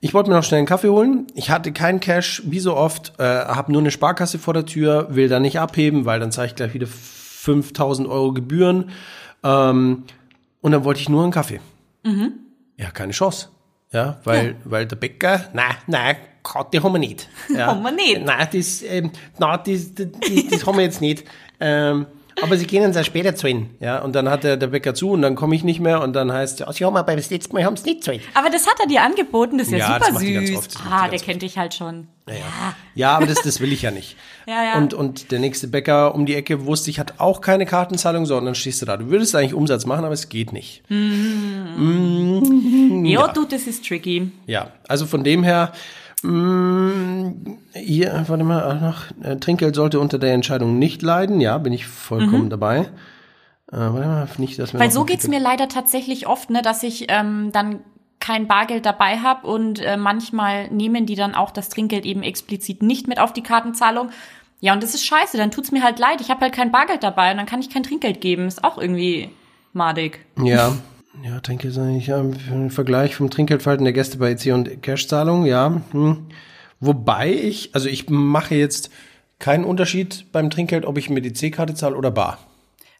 [0.00, 1.26] Ich wollte mir noch schnell einen Kaffee holen.
[1.34, 5.08] Ich hatte keinen Cash, wie so oft, äh, habe nur eine Sparkasse vor der Tür,
[5.10, 8.88] will da nicht abheben, weil dann zahle ich gleich wieder 5000 Euro Gebühren.
[9.44, 10.04] Ähm,
[10.62, 11.60] und dann wollte ich nur einen Kaffee.
[12.02, 12.32] Mhm.
[12.78, 13.48] Ja, keine Chance.
[13.92, 14.54] Ja, weil, ja.
[14.64, 17.28] weil der Bäcker, nein, nein, Karte haben wir nicht.
[17.54, 17.66] Ja.
[17.66, 18.24] haben wir nicht.
[18.24, 21.24] Nein, das, ähm, nein, das, das, das, das haben wir jetzt nicht.
[21.60, 22.06] Ähm,
[22.42, 23.70] aber sie gehen uns ja später zahlen.
[23.80, 26.14] Ja, und dann hat der, der Bäcker zu und dann komme ich nicht mehr und
[26.14, 28.20] dann heißt ja, sie haben aber das letzte Mal haben es nicht zahlen.
[28.34, 30.68] Aber das hat er dir angeboten, das ist ja, ja super süß.
[30.90, 32.06] ah, der kennt dich halt schon.
[32.28, 32.42] Ja, ja.
[32.94, 34.16] ja aber das, das will ich ja nicht.
[34.46, 34.78] ja, ja.
[34.78, 38.54] Und, und der nächste Bäcker um die Ecke wusste ich, hat auch keine Kartenzahlung, sondern
[38.54, 38.96] stehst du da.
[38.96, 40.82] Du würdest eigentlich Umsatz machen, aber es geht nicht.
[40.88, 40.94] Mm.
[41.76, 44.30] Mm, ja, du, das ist tricky.
[44.46, 45.72] Ja, also von dem her,
[46.22, 51.40] Mm, hier, warte mal, noch, äh, Trinkgeld sollte unter der Entscheidung nicht leiden.
[51.40, 52.50] Ja, bin ich vollkommen mhm.
[52.50, 52.78] dabei.
[53.72, 57.06] Äh, warte mal, nicht, dass Weil so geht's mir leider tatsächlich oft, ne, dass ich
[57.08, 57.80] ähm, dann
[58.18, 62.82] kein Bargeld dabei habe und äh, manchmal nehmen die dann auch das Trinkgeld eben explizit
[62.82, 64.10] nicht mit auf die Kartenzahlung.
[64.60, 66.20] Ja, und das ist scheiße, dann tut's mir halt leid.
[66.20, 68.46] Ich habe halt kein Bargeld dabei und dann kann ich kein Trinkgeld geben.
[68.46, 69.30] Ist auch irgendwie
[69.72, 70.26] madig.
[70.42, 70.72] Ja.
[71.24, 72.22] Ja, Trinkgeld ist eigentlich ja,
[72.68, 75.80] Vergleich vom Trinkgeldverhalten der Gäste bei EC und Cash-Zahlung, ja.
[75.90, 76.26] Hm.
[76.80, 78.90] Wobei ich, also ich mache jetzt
[79.38, 82.38] keinen Unterschied beim Trinkgeld, ob ich mit EC-Karte zahle oder bar.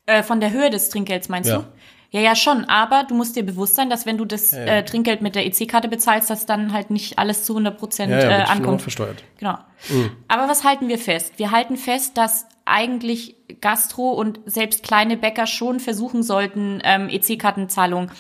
[0.07, 1.59] Äh, von der Höhe des Trinkgelds meinst ja.
[1.59, 1.65] du?
[2.13, 2.65] Ja, ja, schon.
[2.65, 4.67] Aber du musst dir bewusst sein, dass wenn du das ja, ja.
[4.67, 8.19] Äh, Trinkgeld mit der EC-Karte bezahlst, dass dann halt nicht alles zu 100 Prozent ja,
[8.19, 8.83] ja, äh, ankommt.
[8.83, 9.23] versteuert.
[9.39, 9.57] Genau.
[9.89, 10.11] Mhm.
[10.27, 11.35] Aber was halten wir fest?
[11.37, 18.11] Wir halten fest, dass eigentlich Gastro und selbst kleine Bäcker schon versuchen sollten, ähm, EC-Kartenzahlung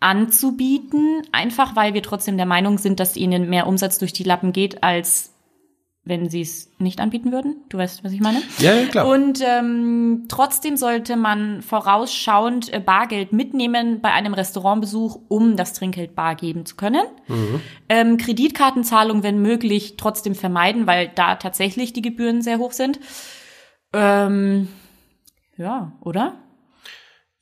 [0.00, 4.52] anzubieten, einfach weil wir trotzdem der Meinung sind, dass ihnen mehr Umsatz durch die Lappen
[4.52, 5.34] geht, als
[6.06, 7.56] wenn sie es nicht anbieten würden.
[7.70, 8.42] Du weißt, was ich meine?
[8.58, 9.08] Ja, ja klar.
[9.08, 16.14] Und ähm, trotzdem sollte man vorausschauend äh, Bargeld mitnehmen bei einem Restaurantbesuch, um das Trinkgeld
[16.14, 17.04] bar geben zu können.
[17.26, 17.60] Mhm.
[17.88, 23.00] Ähm, Kreditkartenzahlung, wenn möglich, trotzdem vermeiden, weil da tatsächlich die Gebühren sehr hoch sind.
[23.94, 24.68] Ähm,
[25.56, 26.34] ja, oder?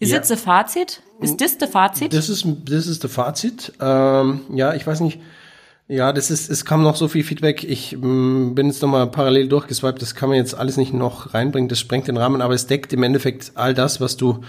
[0.03, 0.17] Ist ja.
[0.17, 1.03] jetzt das Fazit?
[1.21, 2.13] Ist das das Fazit?
[2.13, 3.73] Das ist das ist das Fazit.
[3.81, 5.21] Ähm, ja, ich weiß nicht
[5.89, 7.65] ja, das ist, es kam noch so viel Feedback.
[7.65, 10.01] Ich mh, mm, bin jetzt nochmal parallel durchgeswiped.
[10.01, 11.69] Das kann man jetzt alles nicht noch reinbringen.
[11.69, 14.41] Das sprengt den Rahmen, aber es deckt im Endeffekt all das, was du,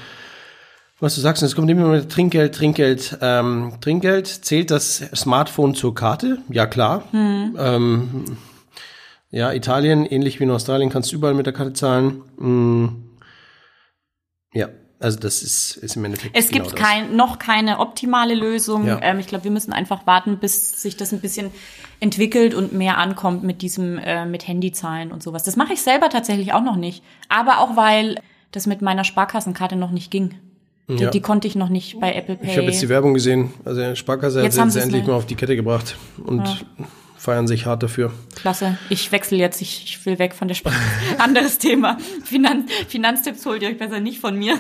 [1.02, 1.44] was du sagst.
[1.44, 4.28] Und es kommt immer mit Trinkgeld, Trinkgeld, ähm, Trinkgeld.
[4.28, 6.38] Zählt das Smartphone zur Karte?
[6.50, 7.04] Ja, klar.
[7.12, 7.58] Hm.
[7.60, 8.26] Ähm,
[9.30, 12.22] ja, Italien, ähnlich wie in Australien, kannst du überall mit der Karte zahlen.
[12.38, 13.04] Hm.
[14.54, 14.70] Ja,
[15.04, 16.38] also das ist, ist im Endeffekt.
[16.38, 18.88] Es genau gibt kein, noch keine optimale Lösung.
[18.88, 19.00] Ja.
[19.02, 21.52] Ähm, ich glaube, wir müssen einfach warten, bis sich das ein bisschen
[22.00, 25.44] entwickelt und mehr ankommt mit diesem, äh, mit Handyzahlen und sowas.
[25.44, 27.04] Das mache ich selber tatsächlich auch noch nicht.
[27.28, 28.18] Aber auch weil
[28.52, 30.36] das mit meiner Sparkassenkarte noch nicht ging.
[30.88, 31.10] Die, ja.
[31.10, 32.52] die konnte ich noch nicht bei Apple Pay.
[32.52, 33.54] Ich habe jetzt die Werbung gesehen.
[33.66, 35.98] Also Sparkasse hat sie jetzt endlich mal auf die Kette gebracht.
[36.24, 36.86] Und ja
[37.24, 38.12] feiern sich hart dafür.
[38.36, 38.78] Klasse.
[38.90, 39.62] Ich wechsle jetzt.
[39.62, 40.76] Ich, ich will weg von der Sprache.
[41.20, 41.98] Anderes Thema.
[42.26, 44.60] Finan Finanztipps holt ihr euch besser nicht von mir.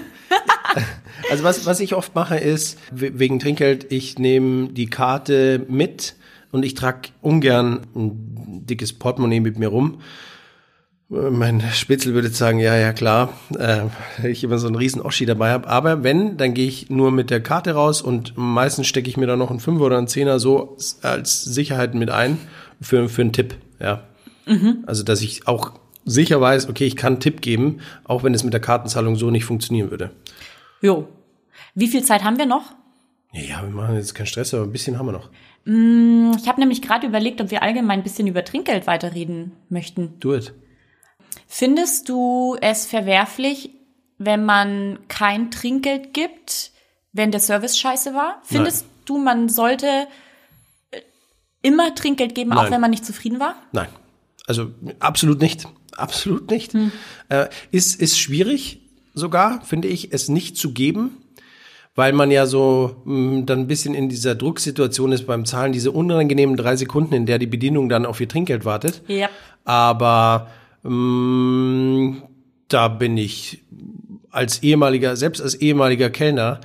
[1.29, 6.15] also was, was ich oft mache ist, wegen Trinkgeld, ich nehme die Karte mit
[6.53, 9.99] und ich trage ungern ein dickes Portemonnaie mit mir rum.
[11.09, 13.81] Mein Spitzel würde sagen, ja, ja, klar, äh,
[14.27, 15.67] ich immer so einen riesen Oschi dabei habe.
[15.67, 19.27] Aber wenn, dann gehe ich nur mit der Karte raus und meistens stecke ich mir
[19.27, 22.39] da noch einen Fünfer oder einen Zehner so als Sicherheit mit ein
[22.81, 24.03] für, für einen Tipp, ja.
[24.45, 24.83] Mhm.
[24.87, 25.73] Also, dass ich auch
[26.05, 29.29] sicher weiß, okay, ich kann einen Tipp geben, auch wenn es mit der Kartenzahlung so
[29.29, 30.11] nicht funktionieren würde.
[30.81, 31.07] Jo.
[31.75, 32.73] Wie viel Zeit haben wir noch?
[33.31, 35.29] Ja, wir machen jetzt keinen Stress, aber ein bisschen haben wir noch.
[35.65, 40.19] Mm, ich habe nämlich gerade überlegt, ob wir allgemein ein bisschen über Trinkgeld weiterreden möchten.
[40.19, 40.53] Do it.
[41.55, 43.69] Findest du es verwerflich,
[44.17, 46.71] wenn man kein Trinkgeld gibt,
[47.11, 48.41] wenn der Service scheiße war?
[48.43, 48.91] Findest Nein.
[49.05, 49.85] du, man sollte
[50.89, 51.01] äh,
[51.61, 52.57] immer Trinkgeld geben, Nein.
[52.57, 53.53] auch wenn man nicht zufrieden war?
[53.71, 53.87] Nein.
[54.47, 55.67] Also absolut nicht.
[55.95, 56.73] Absolut nicht.
[56.73, 56.91] Hm.
[57.29, 58.81] Äh, ist, ist schwierig
[59.13, 61.17] sogar, finde ich, es nicht zu geben,
[61.93, 65.71] weil man ja so mh, mm, dann ein bisschen in dieser Drucksituation ist beim Zahlen,
[65.71, 69.03] diese unangenehmen drei Sekunden, in der die Bedienung dann auf ihr Trinkgeld wartet.
[69.07, 69.29] Ja.
[69.65, 70.49] Aber
[70.83, 73.63] da bin ich
[74.29, 76.61] als ehemaliger, selbst als ehemaliger Kellner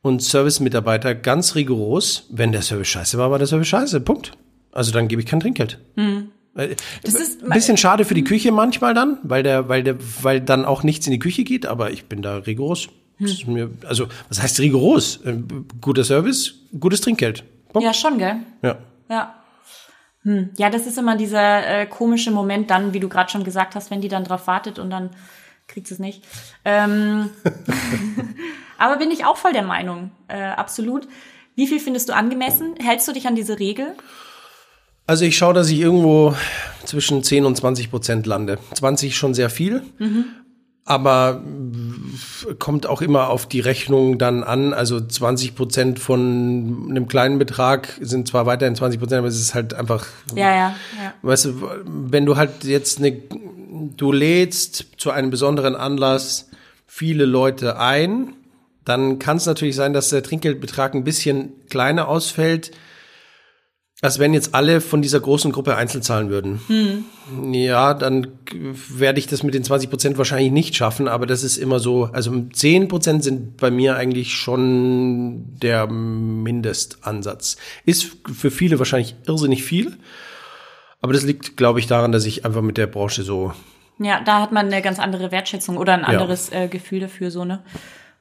[0.00, 2.26] und Service-Mitarbeiter ganz rigoros.
[2.30, 4.00] Wenn der Service scheiße war, war der Service scheiße.
[4.00, 4.32] Punkt.
[4.72, 5.78] Also dann gebe ich kein Trinkgeld.
[5.96, 6.30] Hm.
[6.54, 10.40] Das ist ein bisschen schade für die Küche manchmal dann, weil der, weil der, weil
[10.40, 12.88] dann auch nichts in die Küche geht, aber ich bin da rigoros.
[13.18, 13.52] Hm.
[13.52, 15.20] Mir, also, was heißt rigoros?
[15.24, 15.36] Äh,
[15.80, 17.44] guter Service, gutes Trinkgeld.
[17.72, 17.86] Punkt.
[17.86, 18.36] Ja, schon, gell?
[18.62, 18.78] Ja.
[19.08, 19.41] Ja.
[20.24, 20.50] Hm.
[20.56, 23.90] Ja, das ist immer dieser äh, komische Moment dann, wie du gerade schon gesagt hast,
[23.90, 25.10] wenn die dann drauf wartet und dann
[25.66, 26.24] kriegt es nicht.
[26.64, 27.30] Ähm,
[28.78, 31.08] aber bin ich auch voll der Meinung, äh, absolut.
[31.54, 32.74] Wie viel findest du angemessen?
[32.78, 33.94] Hältst du dich an diese Regel?
[35.06, 36.34] Also ich schaue, dass ich irgendwo
[36.84, 38.58] zwischen 10 und 20 Prozent lande.
[38.74, 39.82] 20 schon sehr viel.
[39.98, 40.41] Mhm
[40.84, 41.42] aber
[42.58, 44.74] kommt auch immer auf die Rechnung dann an.
[44.74, 49.54] Also 20 Prozent von einem kleinen Betrag sind zwar weiterhin 20 Prozent, aber es ist
[49.54, 50.06] halt einfach.
[50.34, 51.14] Ja, ja, ja.
[51.22, 56.48] Weißt du, wenn du halt jetzt eine, du lädst zu einem besonderen Anlass
[56.86, 58.34] viele Leute ein,
[58.84, 62.72] dann kann es natürlich sein, dass der Trinkgeldbetrag ein bisschen kleiner ausfällt
[64.02, 66.60] als wenn jetzt alle von dieser großen Gruppe einzeln zahlen würden.
[66.66, 67.54] Hm.
[67.54, 71.56] Ja, dann werde ich das mit den 20 Prozent wahrscheinlich nicht schaffen, aber das ist
[71.56, 77.56] immer so, also 10 Prozent sind bei mir eigentlich schon der Mindestansatz.
[77.86, 79.96] Ist für viele wahrscheinlich irrsinnig viel,
[81.00, 83.52] aber das liegt, glaube ich, daran, dass ich einfach mit der Branche so.
[84.00, 86.62] Ja, da hat man eine ganz andere Wertschätzung oder ein anderes ja.
[86.64, 87.62] äh, Gefühl dafür, so, ne?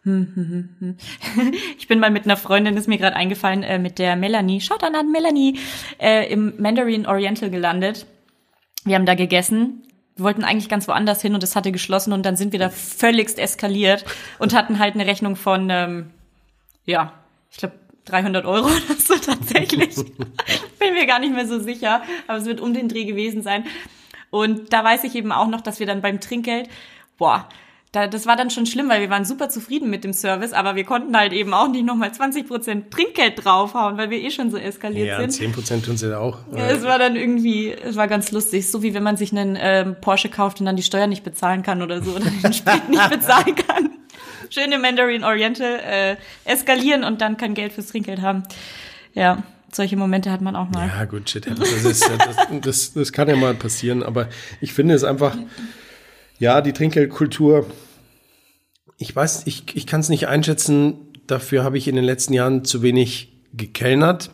[1.77, 4.83] Ich bin mal mit einer Freundin, ist mir gerade eingefallen, äh, mit der Melanie, schaut
[4.83, 5.59] an an Melanie,
[5.99, 8.07] äh, im Mandarin Oriental gelandet.
[8.83, 9.83] Wir haben da gegessen.
[10.15, 12.69] Wir wollten eigentlich ganz woanders hin und es hatte geschlossen und dann sind wir da
[12.69, 14.05] völligst eskaliert
[14.39, 16.09] und hatten halt eine Rechnung von, ähm,
[16.85, 17.13] ja,
[17.51, 19.95] ich glaube 300 Euro oder so tatsächlich.
[20.79, 23.65] bin mir gar nicht mehr so sicher, aber es wird um den Dreh gewesen sein.
[24.31, 26.69] Und da weiß ich eben auch noch, dass wir dann beim Trinkgeld,
[27.17, 27.47] boah,
[27.91, 30.75] da, das war dann schon schlimm, weil wir waren super zufrieden mit dem Service, aber
[30.75, 34.49] wir konnten halt eben auch nicht nochmal 20 Prozent Trinkgeld draufhauen, weil wir eh schon
[34.49, 35.33] so eskaliert ja, sind.
[35.33, 36.39] Ja, 10 Prozent tun sie da auch.
[36.55, 39.57] Ja, es war dann irgendwie, es war ganz lustig, so wie wenn man sich einen
[39.59, 42.87] ähm, Porsche kauft und dann die Steuer nicht bezahlen kann oder so, oder den Sprit
[42.87, 43.89] nicht bezahlen kann.
[44.49, 48.43] Schön im Mandarin Oriental äh, eskalieren und dann kein Geld fürs Trinkgeld haben.
[49.13, 50.87] Ja, solche Momente hat man auch mal.
[50.87, 51.45] Ja, gut, shit.
[51.45, 54.29] Das, ist, das, das, das kann ja mal passieren, aber
[54.61, 55.35] ich finde es einfach
[56.41, 57.67] ja, die Trinkgeldkultur,
[58.97, 60.95] ich weiß, ich, ich kann es nicht einschätzen.
[61.27, 64.31] Dafür habe ich in den letzten Jahren zu wenig gekellnert.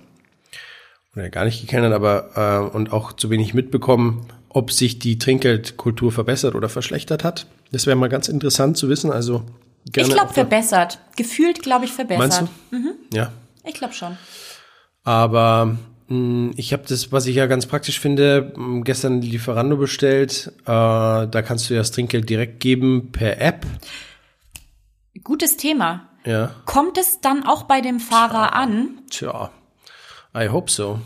[1.13, 6.13] Oder gar nicht gekellnert, aber äh, und auch zu wenig mitbekommen, ob sich die Trinkgeldkultur
[6.13, 7.45] verbessert oder verschlechtert hat.
[7.73, 9.11] Das wäre mal ganz interessant zu wissen.
[9.11, 9.43] Also
[9.91, 10.07] gerne.
[10.07, 10.99] Ich glaube verbessert.
[11.17, 12.19] Gefühlt glaube ich verbessert.
[12.19, 12.75] Meinst du?
[12.77, 12.93] Mhm.
[13.11, 13.33] Ja.
[13.65, 14.17] Ich glaube schon.
[15.03, 15.77] Aber
[16.09, 20.53] ich habe das, was ich ja ganz praktisch finde, hm, gestern Lieferando bestellt.
[20.61, 23.65] Äh, da kannst du ja das Trinkgeld direkt geben per App.
[25.23, 26.07] Gutes Thema.
[26.25, 26.51] Ja.
[26.65, 28.59] Kommt es dann auch bei dem Fahrer Tja.
[28.61, 28.99] an?
[29.09, 29.51] Tja,
[30.35, 30.99] I hope so.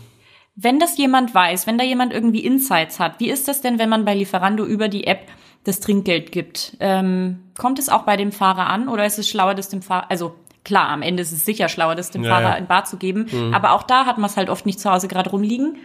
[0.54, 3.88] Wenn das jemand weiß, wenn da jemand irgendwie Insights hat, wie ist das denn, wenn
[3.88, 5.26] man bei Lieferando über die App
[5.64, 6.76] das Trinkgeld gibt?
[6.78, 10.10] Ähm, kommt es auch bei dem Fahrer an oder ist es schlauer, das dem Fahrer,
[10.10, 12.54] also Klar, am Ende ist es sicher schlauer, das dem ja, Fahrer ja.
[12.54, 13.26] in Bar zu geben.
[13.30, 13.54] Mhm.
[13.54, 15.76] Aber auch da hat man es halt oft nicht zu Hause gerade rumliegen.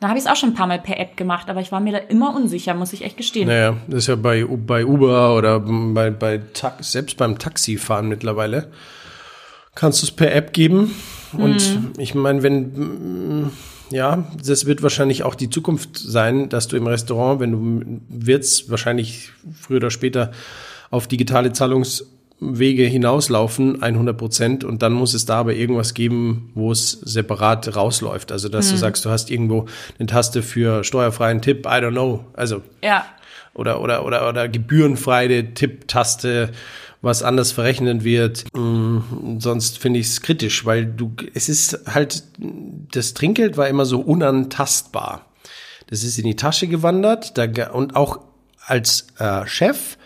[0.00, 1.80] Da habe ich es auch schon ein paar Mal per App gemacht, aber ich war
[1.80, 3.48] mir da immer unsicher, muss ich echt gestehen.
[3.48, 6.40] Naja, das ist ja bei, bei Uber oder bei, bei
[6.80, 8.70] selbst beim Taxifahren mittlerweile.
[9.74, 10.94] kannst du es per App geben.
[11.32, 13.50] Und ich meine, wenn,
[13.90, 18.70] ja, das wird wahrscheinlich auch die Zukunft sein, dass du im Restaurant, wenn du wirst,
[18.70, 20.32] wahrscheinlich früher oder später
[20.90, 21.52] auf digitale
[22.38, 24.64] Zahlungswege hinauslaufen, 100 Prozent.
[24.64, 28.32] Und dann muss es da aber irgendwas geben, wo es separat rausläuft.
[28.32, 29.66] Also, dass du sagst, du hast irgendwo
[29.98, 32.24] eine Taste für steuerfreien Tipp, I don't know.
[32.34, 33.06] Also, Ja.
[33.54, 36.50] oder, oder, oder, oder gebührenfreie Tipptaste,
[37.02, 38.44] was anders verrechnet wird.
[38.54, 42.24] Mm, sonst finde ich es kritisch, weil du, es ist halt,
[42.92, 45.24] das Trinkgeld war immer so unantastbar.
[45.88, 48.20] Das ist in die Tasche gewandert da, und auch
[48.66, 49.96] als äh, Chef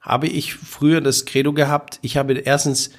[0.00, 2.90] habe ich früher das Credo gehabt, ich habe erstens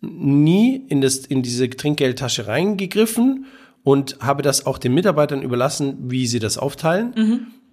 [0.00, 3.46] nie in, das, in diese Trinkgeldtasche reingegriffen
[3.84, 7.12] und habe das auch den Mitarbeitern überlassen, wie sie das aufteilen.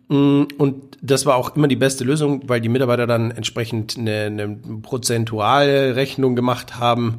[0.07, 4.25] Mm, Und das war auch immer die beste Lösung, weil die Mitarbeiter dann entsprechend eine,
[4.25, 7.17] eine prozentuale Rechnung gemacht haben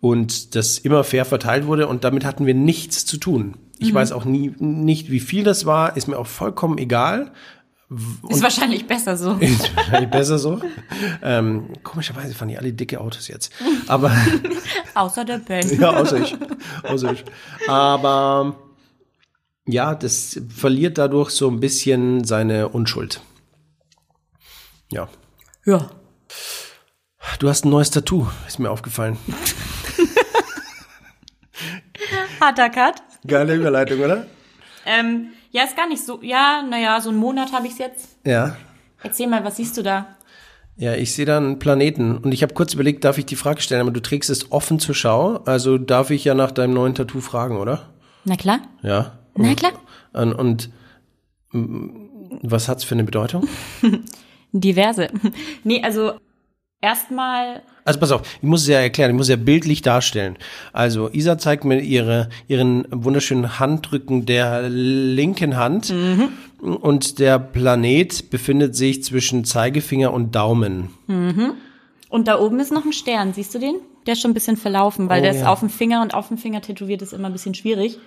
[0.00, 3.56] und das immer fair verteilt wurde und damit hatten wir nichts zu tun.
[3.78, 7.32] Ich weiß auch nie nicht, wie viel das war, ist mir auch vollkommen egal.
[8.28, 9.32] Ist wahrscheinlich besser so.
[9.40, 10.60] Ist wahrscheinlich besser so.
[11.22, 13.52] Ähm, komischerweise fahren die alle dicke Autos jetzt.
[13.88, 14.12] Aber
[14.94, 15.80] Außer der Ben.
[15.80, 16.36] ja, außer ich.
[16.84, 17.24] Außer ich.
[17.66, 18.54] Aber
[19.66, 23.20] ja, das verliert dadurch so ein bisschen seine Unschuld.
[24.92, 25.08] Ja.
[25.64, 25.90] Ja.
[27.40, 29.16] Du hast ein neues Tattoo, ist mir aufgefallen.
[32.40, 33.02] Harter Cut.
[33.26, 34.26] Geile Überleitung, oder?
[34.86, 36.20] Ähm, ja, ist gar nicht so.
[36.22, 38.16] Ja, naja, so einen Monat habe ich's jetzt.
[38.24, 38.56] Ja.
[39.02, 40.16] Erzähl mal, was siehst du da?
[40.76, 43.60] Ja, ich sehe da einen Planeten und ich habe kurz überlegt, darf ich die Frage
[43.60, 46.94] stellen, aber du trägst es offen zur Schau, also darf ich ja nach deinem neuen
[46.94, 47.90] Tattoo fragen, oder?
[48.24, 48.60] Na klar.
[48.82, 49.18] Ja.
[49.36, 49.72] Na klar.
[50.12, 50.70] Und, und
[51.52, 51.88] mm,
[52.42, 53.46] was hat's für eine Bedeutung?
[54.52, 55.08] Diverse.
[55.64, 56.14] Nee, also
[56.80, 60.36] erstmal Also pass auf, ich muss es ja erklären, ich muss es ja bildlich darstellen.
[60.72, 65.92] Also Isa zeigt mir ihre, ihren wunderschönen Handrücken der linken Hand
[66.60, 70.90] und der Planet befindet sich zwischen Zeigefinger und Daumen.
[72.08, 73.76] Und da oben ist noch ein Stern, siehst du den?
[74.06, 75.52] Der ist schon ein bisschen verlaufen, weil Oh, der ist ja.
[75.52, 77.98] auf dem Finger und auf dem Finger tätowiert ist immer ein bisschen schwierig.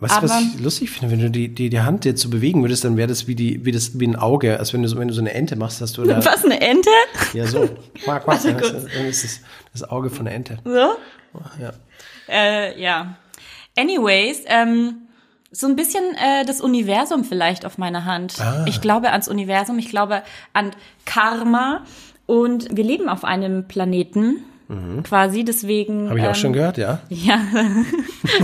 [0.00, 2.62] Weißt du, was ich lustig finde, wenn du die, die, die Hand jetzt so bewegen
[2.62, 4.98] würdest, dann wäre das wie die, wie das, wie ein Auge, als wenn du so,
[4.98, 6.88] wenn du so eine Ente machst, hast du da, Was, eine Ente?
[7.34, 7.68] ja so,
[8.02, 9.40] quack, Warte dann dann ist das,
[9.72, 10.58] das Auge von der Ente.
[10.64, 10.96] So?
[11.60, 11.72] Ja.
[12.28, 13.18] Äh, ja.
[13.76, 15.02] Anyways, ähm,
[15.52, 18.40] so ein bisschen äh, das Universum vielleicht auf meiner Hand.
[18.40, 18.64] Ah.
[18.66, 20.70] Ich glaube ans Universum, ich glaube an
[21.04, 21.84] Karma
[22.26, 24.44] und wir leben auf einem Planeten
[25.04, 26.04] quasi, deswegen.
[26.04, 26.08] Mhm.
[26.10, 27.00] Habe ich auch ähm, schon gehört, ja.
[27.08, 27.40] Ja,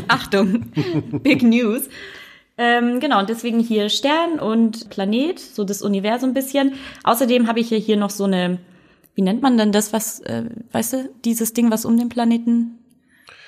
[0.08, 0.66] Achtung,
[1.22, 1.88] Big News.
[2.58, 6.74] Ähm, genau, und deswegen hier Stern und Planet, so das Universum ein bisschen.
[7.04, 8.58] Außerdem habe ich hier, hier noch so eine,
[9.14, 12.78] wie nennt man denn das, was, äh, weißt du, dieses Ding, was um den Planeten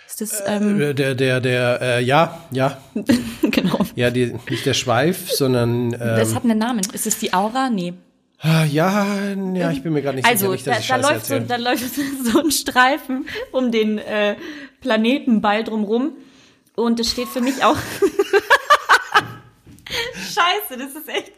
[0.06, 2.78] ist das, ähm, Äh, Der, der, der, äh, ja, ja,
[3.50, 3.78] genau.
[3.94, 6.80] ja, die, nicht der Schweif, sondern, ähm, Das hat einen Namen.
[6.92, 7.70] Ist es die Aura?
[7.70, 7.94] Nee.
[8.40, 11.38] Ah, Ja, ja, ich bin mir gerade nicht Also, sicher, nicht, da, da, läuft so,
[11.40, 11.84] da läuft
[12.24, 14.36] so ein Streifen um den äh,
[14.80, 16.12] Planetenball drumrum.
[16.76, 17.76] Und das steht für mich auch.
[20.14, 21.32] Scheiße, das ist echt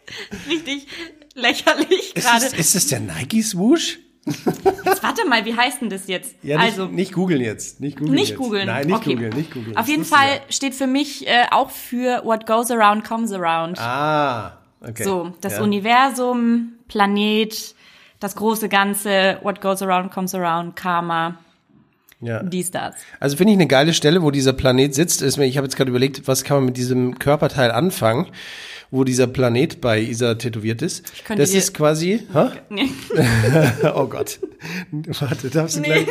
[0.49, 0.87] richtig
[1.35, 2.47] lächerlich Ist gerade.
[2.47, 3.99] es, ist es der Nike Swoosh?
[4.27, 6.35] Jetzt Warte mal, wie heißt denn das jetzt?
[6.43, 7.81] Ja, nicht, also, nicht googeln jetzt.
[7.81, 8.15] Nicht googeln.
[8.15, 8.67] nicht googeln.
[8.67, 9.15] Nein, nicht okay.
[9.15, 9.77] googeln, nicht googeln.
[9.77, 10.53] Auf Das jeden ist Fall lustiger.
[10.53, 13.79] steht für mich äh, auch für What goes around comes around.
[13.79, 15.03] Ah, okay.
[15.05, 15.63] So, das ja.
[15.63, 17.75] Universum, Planet,
[18.21, 21.39] das große Ganze, what goes around comes around, Karma,
[22.21, 22.43] Ja.
[22.43, 22.95] dies, das.
[23.19, 25.23] Also finde ich eine geile Stelle, wo dieser Planet sitzt.
[25.23, 28.27] Ist mir- Ich habe jetzt gerade überlegt, was kann man mit diesem Körperteil anfangen,
[28.91, 31.25] wo dieser Planet bei Isa tätowiert ist.
[31.25, 32.27] könnte Das ist quasi.
[32.33, 32.49] Hä?
[32.69, 32.91] Nee.
[33.95, 34.39] oh Gott.
[34.91, 36.07] Warte, darfst du gleich.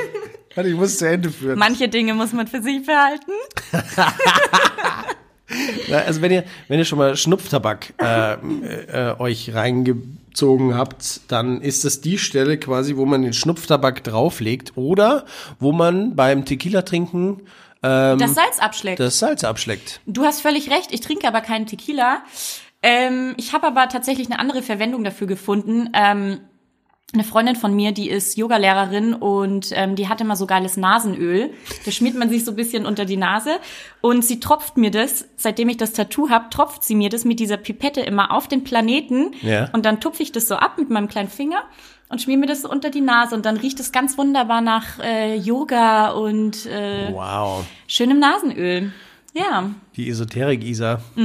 [0.56, 1.60] Warte, ich muss zu Ende führen.
[1.60, 3.32] Manche Dinge muss man für sich behalten.
[5.92, 11.86] Also wenn ihr, wenn ihr schon mal Schnupftabak äh, äh, euch reingezogen habt, dann ist
[11.86, 15.26] das die Stelle quasi, wo man den Schnupftabak drauflegt oder
[15.60, 17.42] wo man beim Tequila trinken
[17.82, 19.00] Das Salz abschlägt.
[19.00, 20.02] das Salz abschleckt.
[20.06, 22.24] Du hast völlig recht, ich trinke aber keinen Tequila.
[22.82, 25.90] Ähm, ich habe aber tatsächlich eine andere Verwendung dafür gefunden.
[25.94, 26.40] Ähm,
[27.14, 31.50] eine Freundin von mir, die ist Yogalehrerin und ähm, die hatte mal so geiles Nasenöl.
[31.86, 33.58] Das schmiert man sich so ein bisschen unter die Nase.
[34.02, 37.40] Und sie tropft mir das, seitdem ich das Tattoo habe, tropft sie mir das mit
[37.40, 39.32] dieser Pipette immer auf den Planeten.
[39.42, 39.70] Ja.
[39.74, 41.64] Und dann tupfe ich das so ab mit meinem kleinen Finger
[42.10, 43.34] und schmier mir das so unter die Nase.
[43.36, 47.66] Und dann riecht es ganz wunderbar nach äh, Yoga und äh, Wow.
[47.88, 48.92] schönem Nasenöl.
[49.34, 49.70] Ja.
[49.96, 51.02] Die Esoterik, Isa.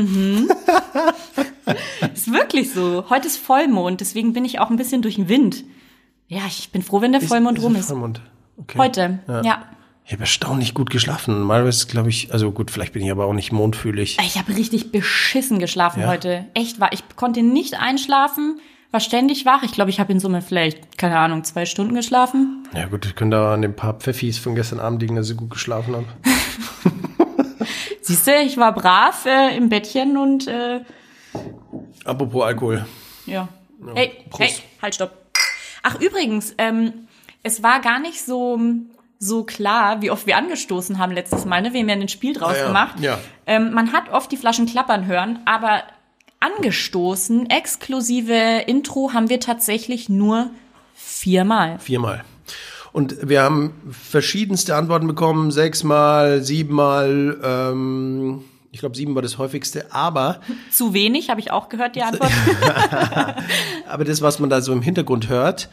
[2.15, 3.05] Ist wirklich so.
[3.09, 5.65] Heute ist Vollmond, deswegen bin ich auch ein bisschen durch den Wind.
[6.29, 7.89] Ja, ich bin froh, wenn der Vollmond rum ist.
[7.89, 8.21] Vollmond.
[8.57, 8.79] Okay.
[8.79, 9.65] Heute, ja.
[10.07, 11.39] Ich habe erstaunlich gut geschlafen.
[11.39, 14.19] Normalerweise glaube ich, also gut, vielleicht bin ich aber auch nicht mondfühlig.
[14.21, 16.09] Ich habe richtig beschissen geschlafen Ja?
[16.09, 16.47] heute.
[16.55, 16.91] Echt wahr.
[16.93, 18.61] Ich konnte nicht einschlafen,
[18.91, 19.63] war ständig wach.
[19.63, 22.69] Ich glaube, ich habe in Summe vielleicht, keine Ahnung, zwei Stunden geschlafen.
[22.75, 25.51] Ja gut, ich könnte an den paar Pfeffis von gestern Abend liegen, dass ich gut
[25.51, 26.07] geschlafen habe.
[28.03, 30.81] Siehst du, ich war brav äh, im Bettchen und äh,
[32.05, 32.85] Apropos Alkohol.
[33.27, 33.49] ja.
[33.95, 34.41] Hey, Prost.
[34.43, 35.11] hey, halt, stopp.
[35.85, 36.93] Ach, übrigens, ähm,
[37.43, 38.59] es war gar nicht so,
[39.19, 41.61] so klar, wie oft wir angestoßen haben letztes Mal.
[41.63, 41.73] Ne?
[41.75, 43.01] Wir haben ja ein Spiel draus Ah ja, gemacht.
[43.01, 43.19] ja.
[43.47, 45.83] Ähm, man hat oft die Flaschen klappern hören, aber
[46.41, 50.51] angestoßen, exklusive Intro haben wir tatsächlich nur
[50.95, 51.79] viermal.
[51.79, 52.25] Viermal.
[52.93, 55.51] Und wir haben verschiedenste Antworten bekommen.
[55.51, 58.45] Sechsmal, siebenmal, ähm,
[58.75, 59.93] ich glaube sieben war das häufigste.
[59.93, 62.31] Aber, Zu wenig, habe ich auch gehört, die Antwort.
[63.89, 65.69] aber das, was man da so im Hintergrund hört,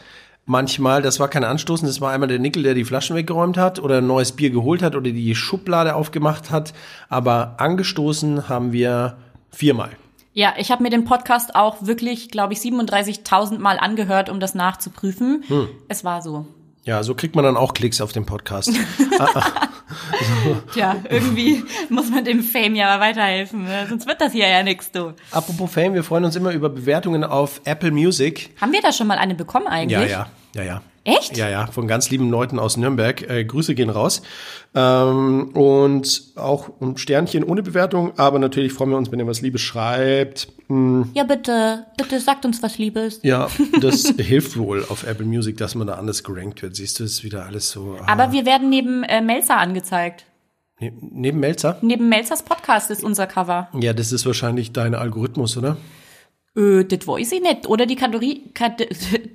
[0.45, 3.79] manchmal, das war kein Anstoßen, das war einmal der Nickel, der die Flaschen weggeräumt hat
[3.79, 6.73] oder ein neues Bier geholt hat oder die Schublade aufgemacht hat.
[7.09, 9.17] Aber angestoßen haben wir
[9.49, 9.89] viermal.
[10.33, 14.53] Ja, ich habe mir den Podcast auch wirklich, glaube ich, 37.000 Mal angehört, um das
[14.53, 15.43] nachzuprüfen.
[15.47, 15.69] Hm.
[15.89, 16.45] Es war so.
[16.83, 18.69] Ja, so kriegt man dann auch Klicks auf den Podcast.
[20.73, 23.85] Tja, irgendwie muss man dem Fame ja weiterhelfen, ne?
[23.87, 25.13] sonst wird das hier ja nichts, du.
[25.31, 28.49] Apropos Fame, wir freuen uns immer über Bewertungen auf Apple Music.
[28.59, 30.09] Haben wir da schon mal eine bekommen eigentlich?
[30.09, 30.81] Ja, ja, ja, ja.
[31.03, 31.35] Echt?
[31.35, 33.27] Ja, ja, von ganz lieben Leuten aus Nürnberg.
[33.27, 34.21] Äh, Grüße gehen raus.
[34.75, 39.41] Ähm, und auch um Sternchen ohne Bewertung, aber natürlich freuen wir uns, wenn ihr was
[39.41, 40.47] Liebes schreibt.
[40.67, 43.19] Hm, Ja, bitte, bitte sagt uns was Liebes.
[43.23, 43.47] ja,
[43.81, 46.75] das hilft wohl auf Apple Music, dass man da anders gerankt wird.
[46.75, 47.97] Siehst du, ist wieder alles so.
[47.99, 48.11] ah.
[48.11, 50.25] Aber wir werden neben äh, Melzer angezeigt.
[50.79, 51.77] Ne- neben Melzer?
[51.81, 53.69] Neben Melzers Podcast ist unser Cover.
[53.79, 55.77] Ja, das ist wahrscheinlich dein Algorithmus, oder?
[56.55, 57.67] Äh, das weiß ich nicht.
[57.67, 58.87] Oder die Kategorie, Kate,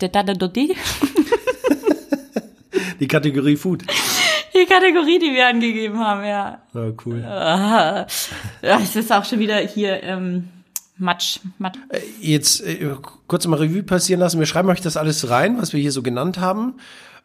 [2.96, 3.84] die Die Kategorie Food.
[4.68, 6.60] Kategorie, die wir angegeben haben, ja.
[6.74, 7.20] Ja, cool.
[7.20, 8.06] Ja,
[8.82, 10.48] es ist auch schon wieder hier ähm,
[10.98, 11.40] Matsch.
[11.58, 11.78] Matsch.
[12.20, 12.94] Jetzt äh,
[13.26, 14.38] kurz mal Revue passieren lassen.
[14.38, 16.74] Wir schreiben euch das alles rein, was wir hier so genannt haben.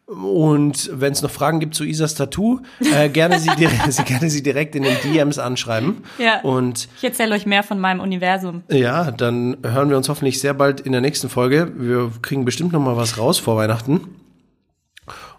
[0.06, 4.42] Und wenn es noch Fragen gibt zu Isas Tattoo, äh, gerne, sie direkt, gerne sie
[4.42, 5.98] direkt in den DMs anschreiben.
[6.18, 6.40] Ja.
[6.40, 8.62] Und Ich erzähle euch mehr von meinem Universum.
[8.70, 11.72] ja, dann hören wir uns hoffentlich sehr bald in der nächsten Folge.
[11.76, 14.00] Wir kriegen bestimmt noch mal was raus vor Weihnachten.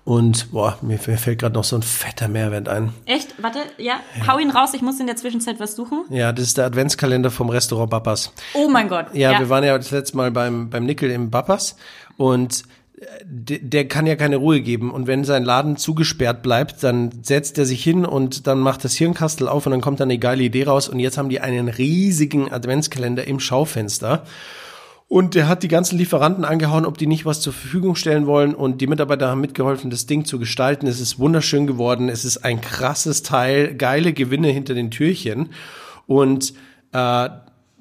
[0.05, 2.93] Und boah, mir, mir fällt gerade noch so ein fetter Mehrwert ein.
[3.05, 3.41] Echt?
[3.41, 4.01] Warte, ja?
[4.27, 6.03] Hau ihn raus, ich muss in der Zwischenzeit was suchen.
[6.09, 8.33] Ja, das ist der Adventskalender vom Restaurant Papas.
[8.53, 9.07] Oh mein Gott.
[9.13, 11.77] Ja, wir waren ja das letzte Mal beim, beim Nickel im Papas
[12.17, 12.63] und
[12.99, 14.91] äh, der, der kann ja keine Ruhe geben.
[14.91, 18.95] Und wenn sein Laden zugesperrt bleibt, dann setzt er sich hin und dann macht das
[18.95, 20.89] Hirnkastel auf und dann kommt dann eine geile Idee raus.
[20.89, 24.25] Und jetzt haben die einen riesigen Adventskalender im Schaufenster.
[25.07, 28.55] Und der hat die ganzen Lieferanten angehauen, ob die nicht was zur Verfügung stellen wollen.
[28.55, 30.87] Und die Mitarbeiter haben mitgeholfen, das Ding zu gestalten.
[30.87, 32.09] Es ist wunderschön geworden.
[32.09, 35.49] Es ist ein krasses Teil, geile Gewinne hinter den Türchen.
[36.07, 36.53] Und
[36.93, 37.29] äh,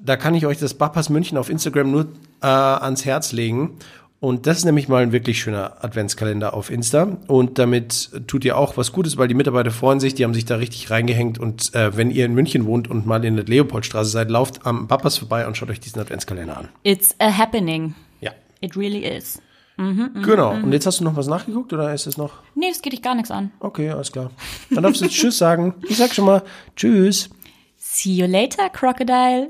[0.05, 2.07] da kann ich euch das Bappers München auf Instagram nur
[2.41, 3.77] äh, ans Herz legen.
[4.23, 7.17] Und das ist nämlich mal ein wirklich schöner Adventskalender auf Insta.
[7.27, 10.45] Und damit tut ihr auch was Gutes, weil die Mitarbeiter freuen sich, die haben sich
[10.45, 11.39] da richtig reingehängt.
[11.39, 14.87] Und äh, wenn ihr in München wohnt und mal in der Leopoldstraße seid, lauft am
[14.87, 16.69] Bappers vorbei und schaut euch diesen Adventskalender an.
[16.83, 17.95] It's a happening.
[18.21, 18.31] Ja.
[18.61, 19.41] It really is.
[19.75, 20.51] Genau.
[20.51, 22.31] Und jetzt hast du noch was nachgeguckt oder ist es noch?
[22.55, 23.51] Nee, das geht dich gar nichts an.
[23.59, 24.31] Okay, alles klar.
[24.69, 25.73] Dann darfst du jetzt Tschüss sagen.
[25.89, 26.43] Ich sag schon mal
[26.77, 27.29] Tschüss.
[27.75, 29.49] See you later, Crocodile.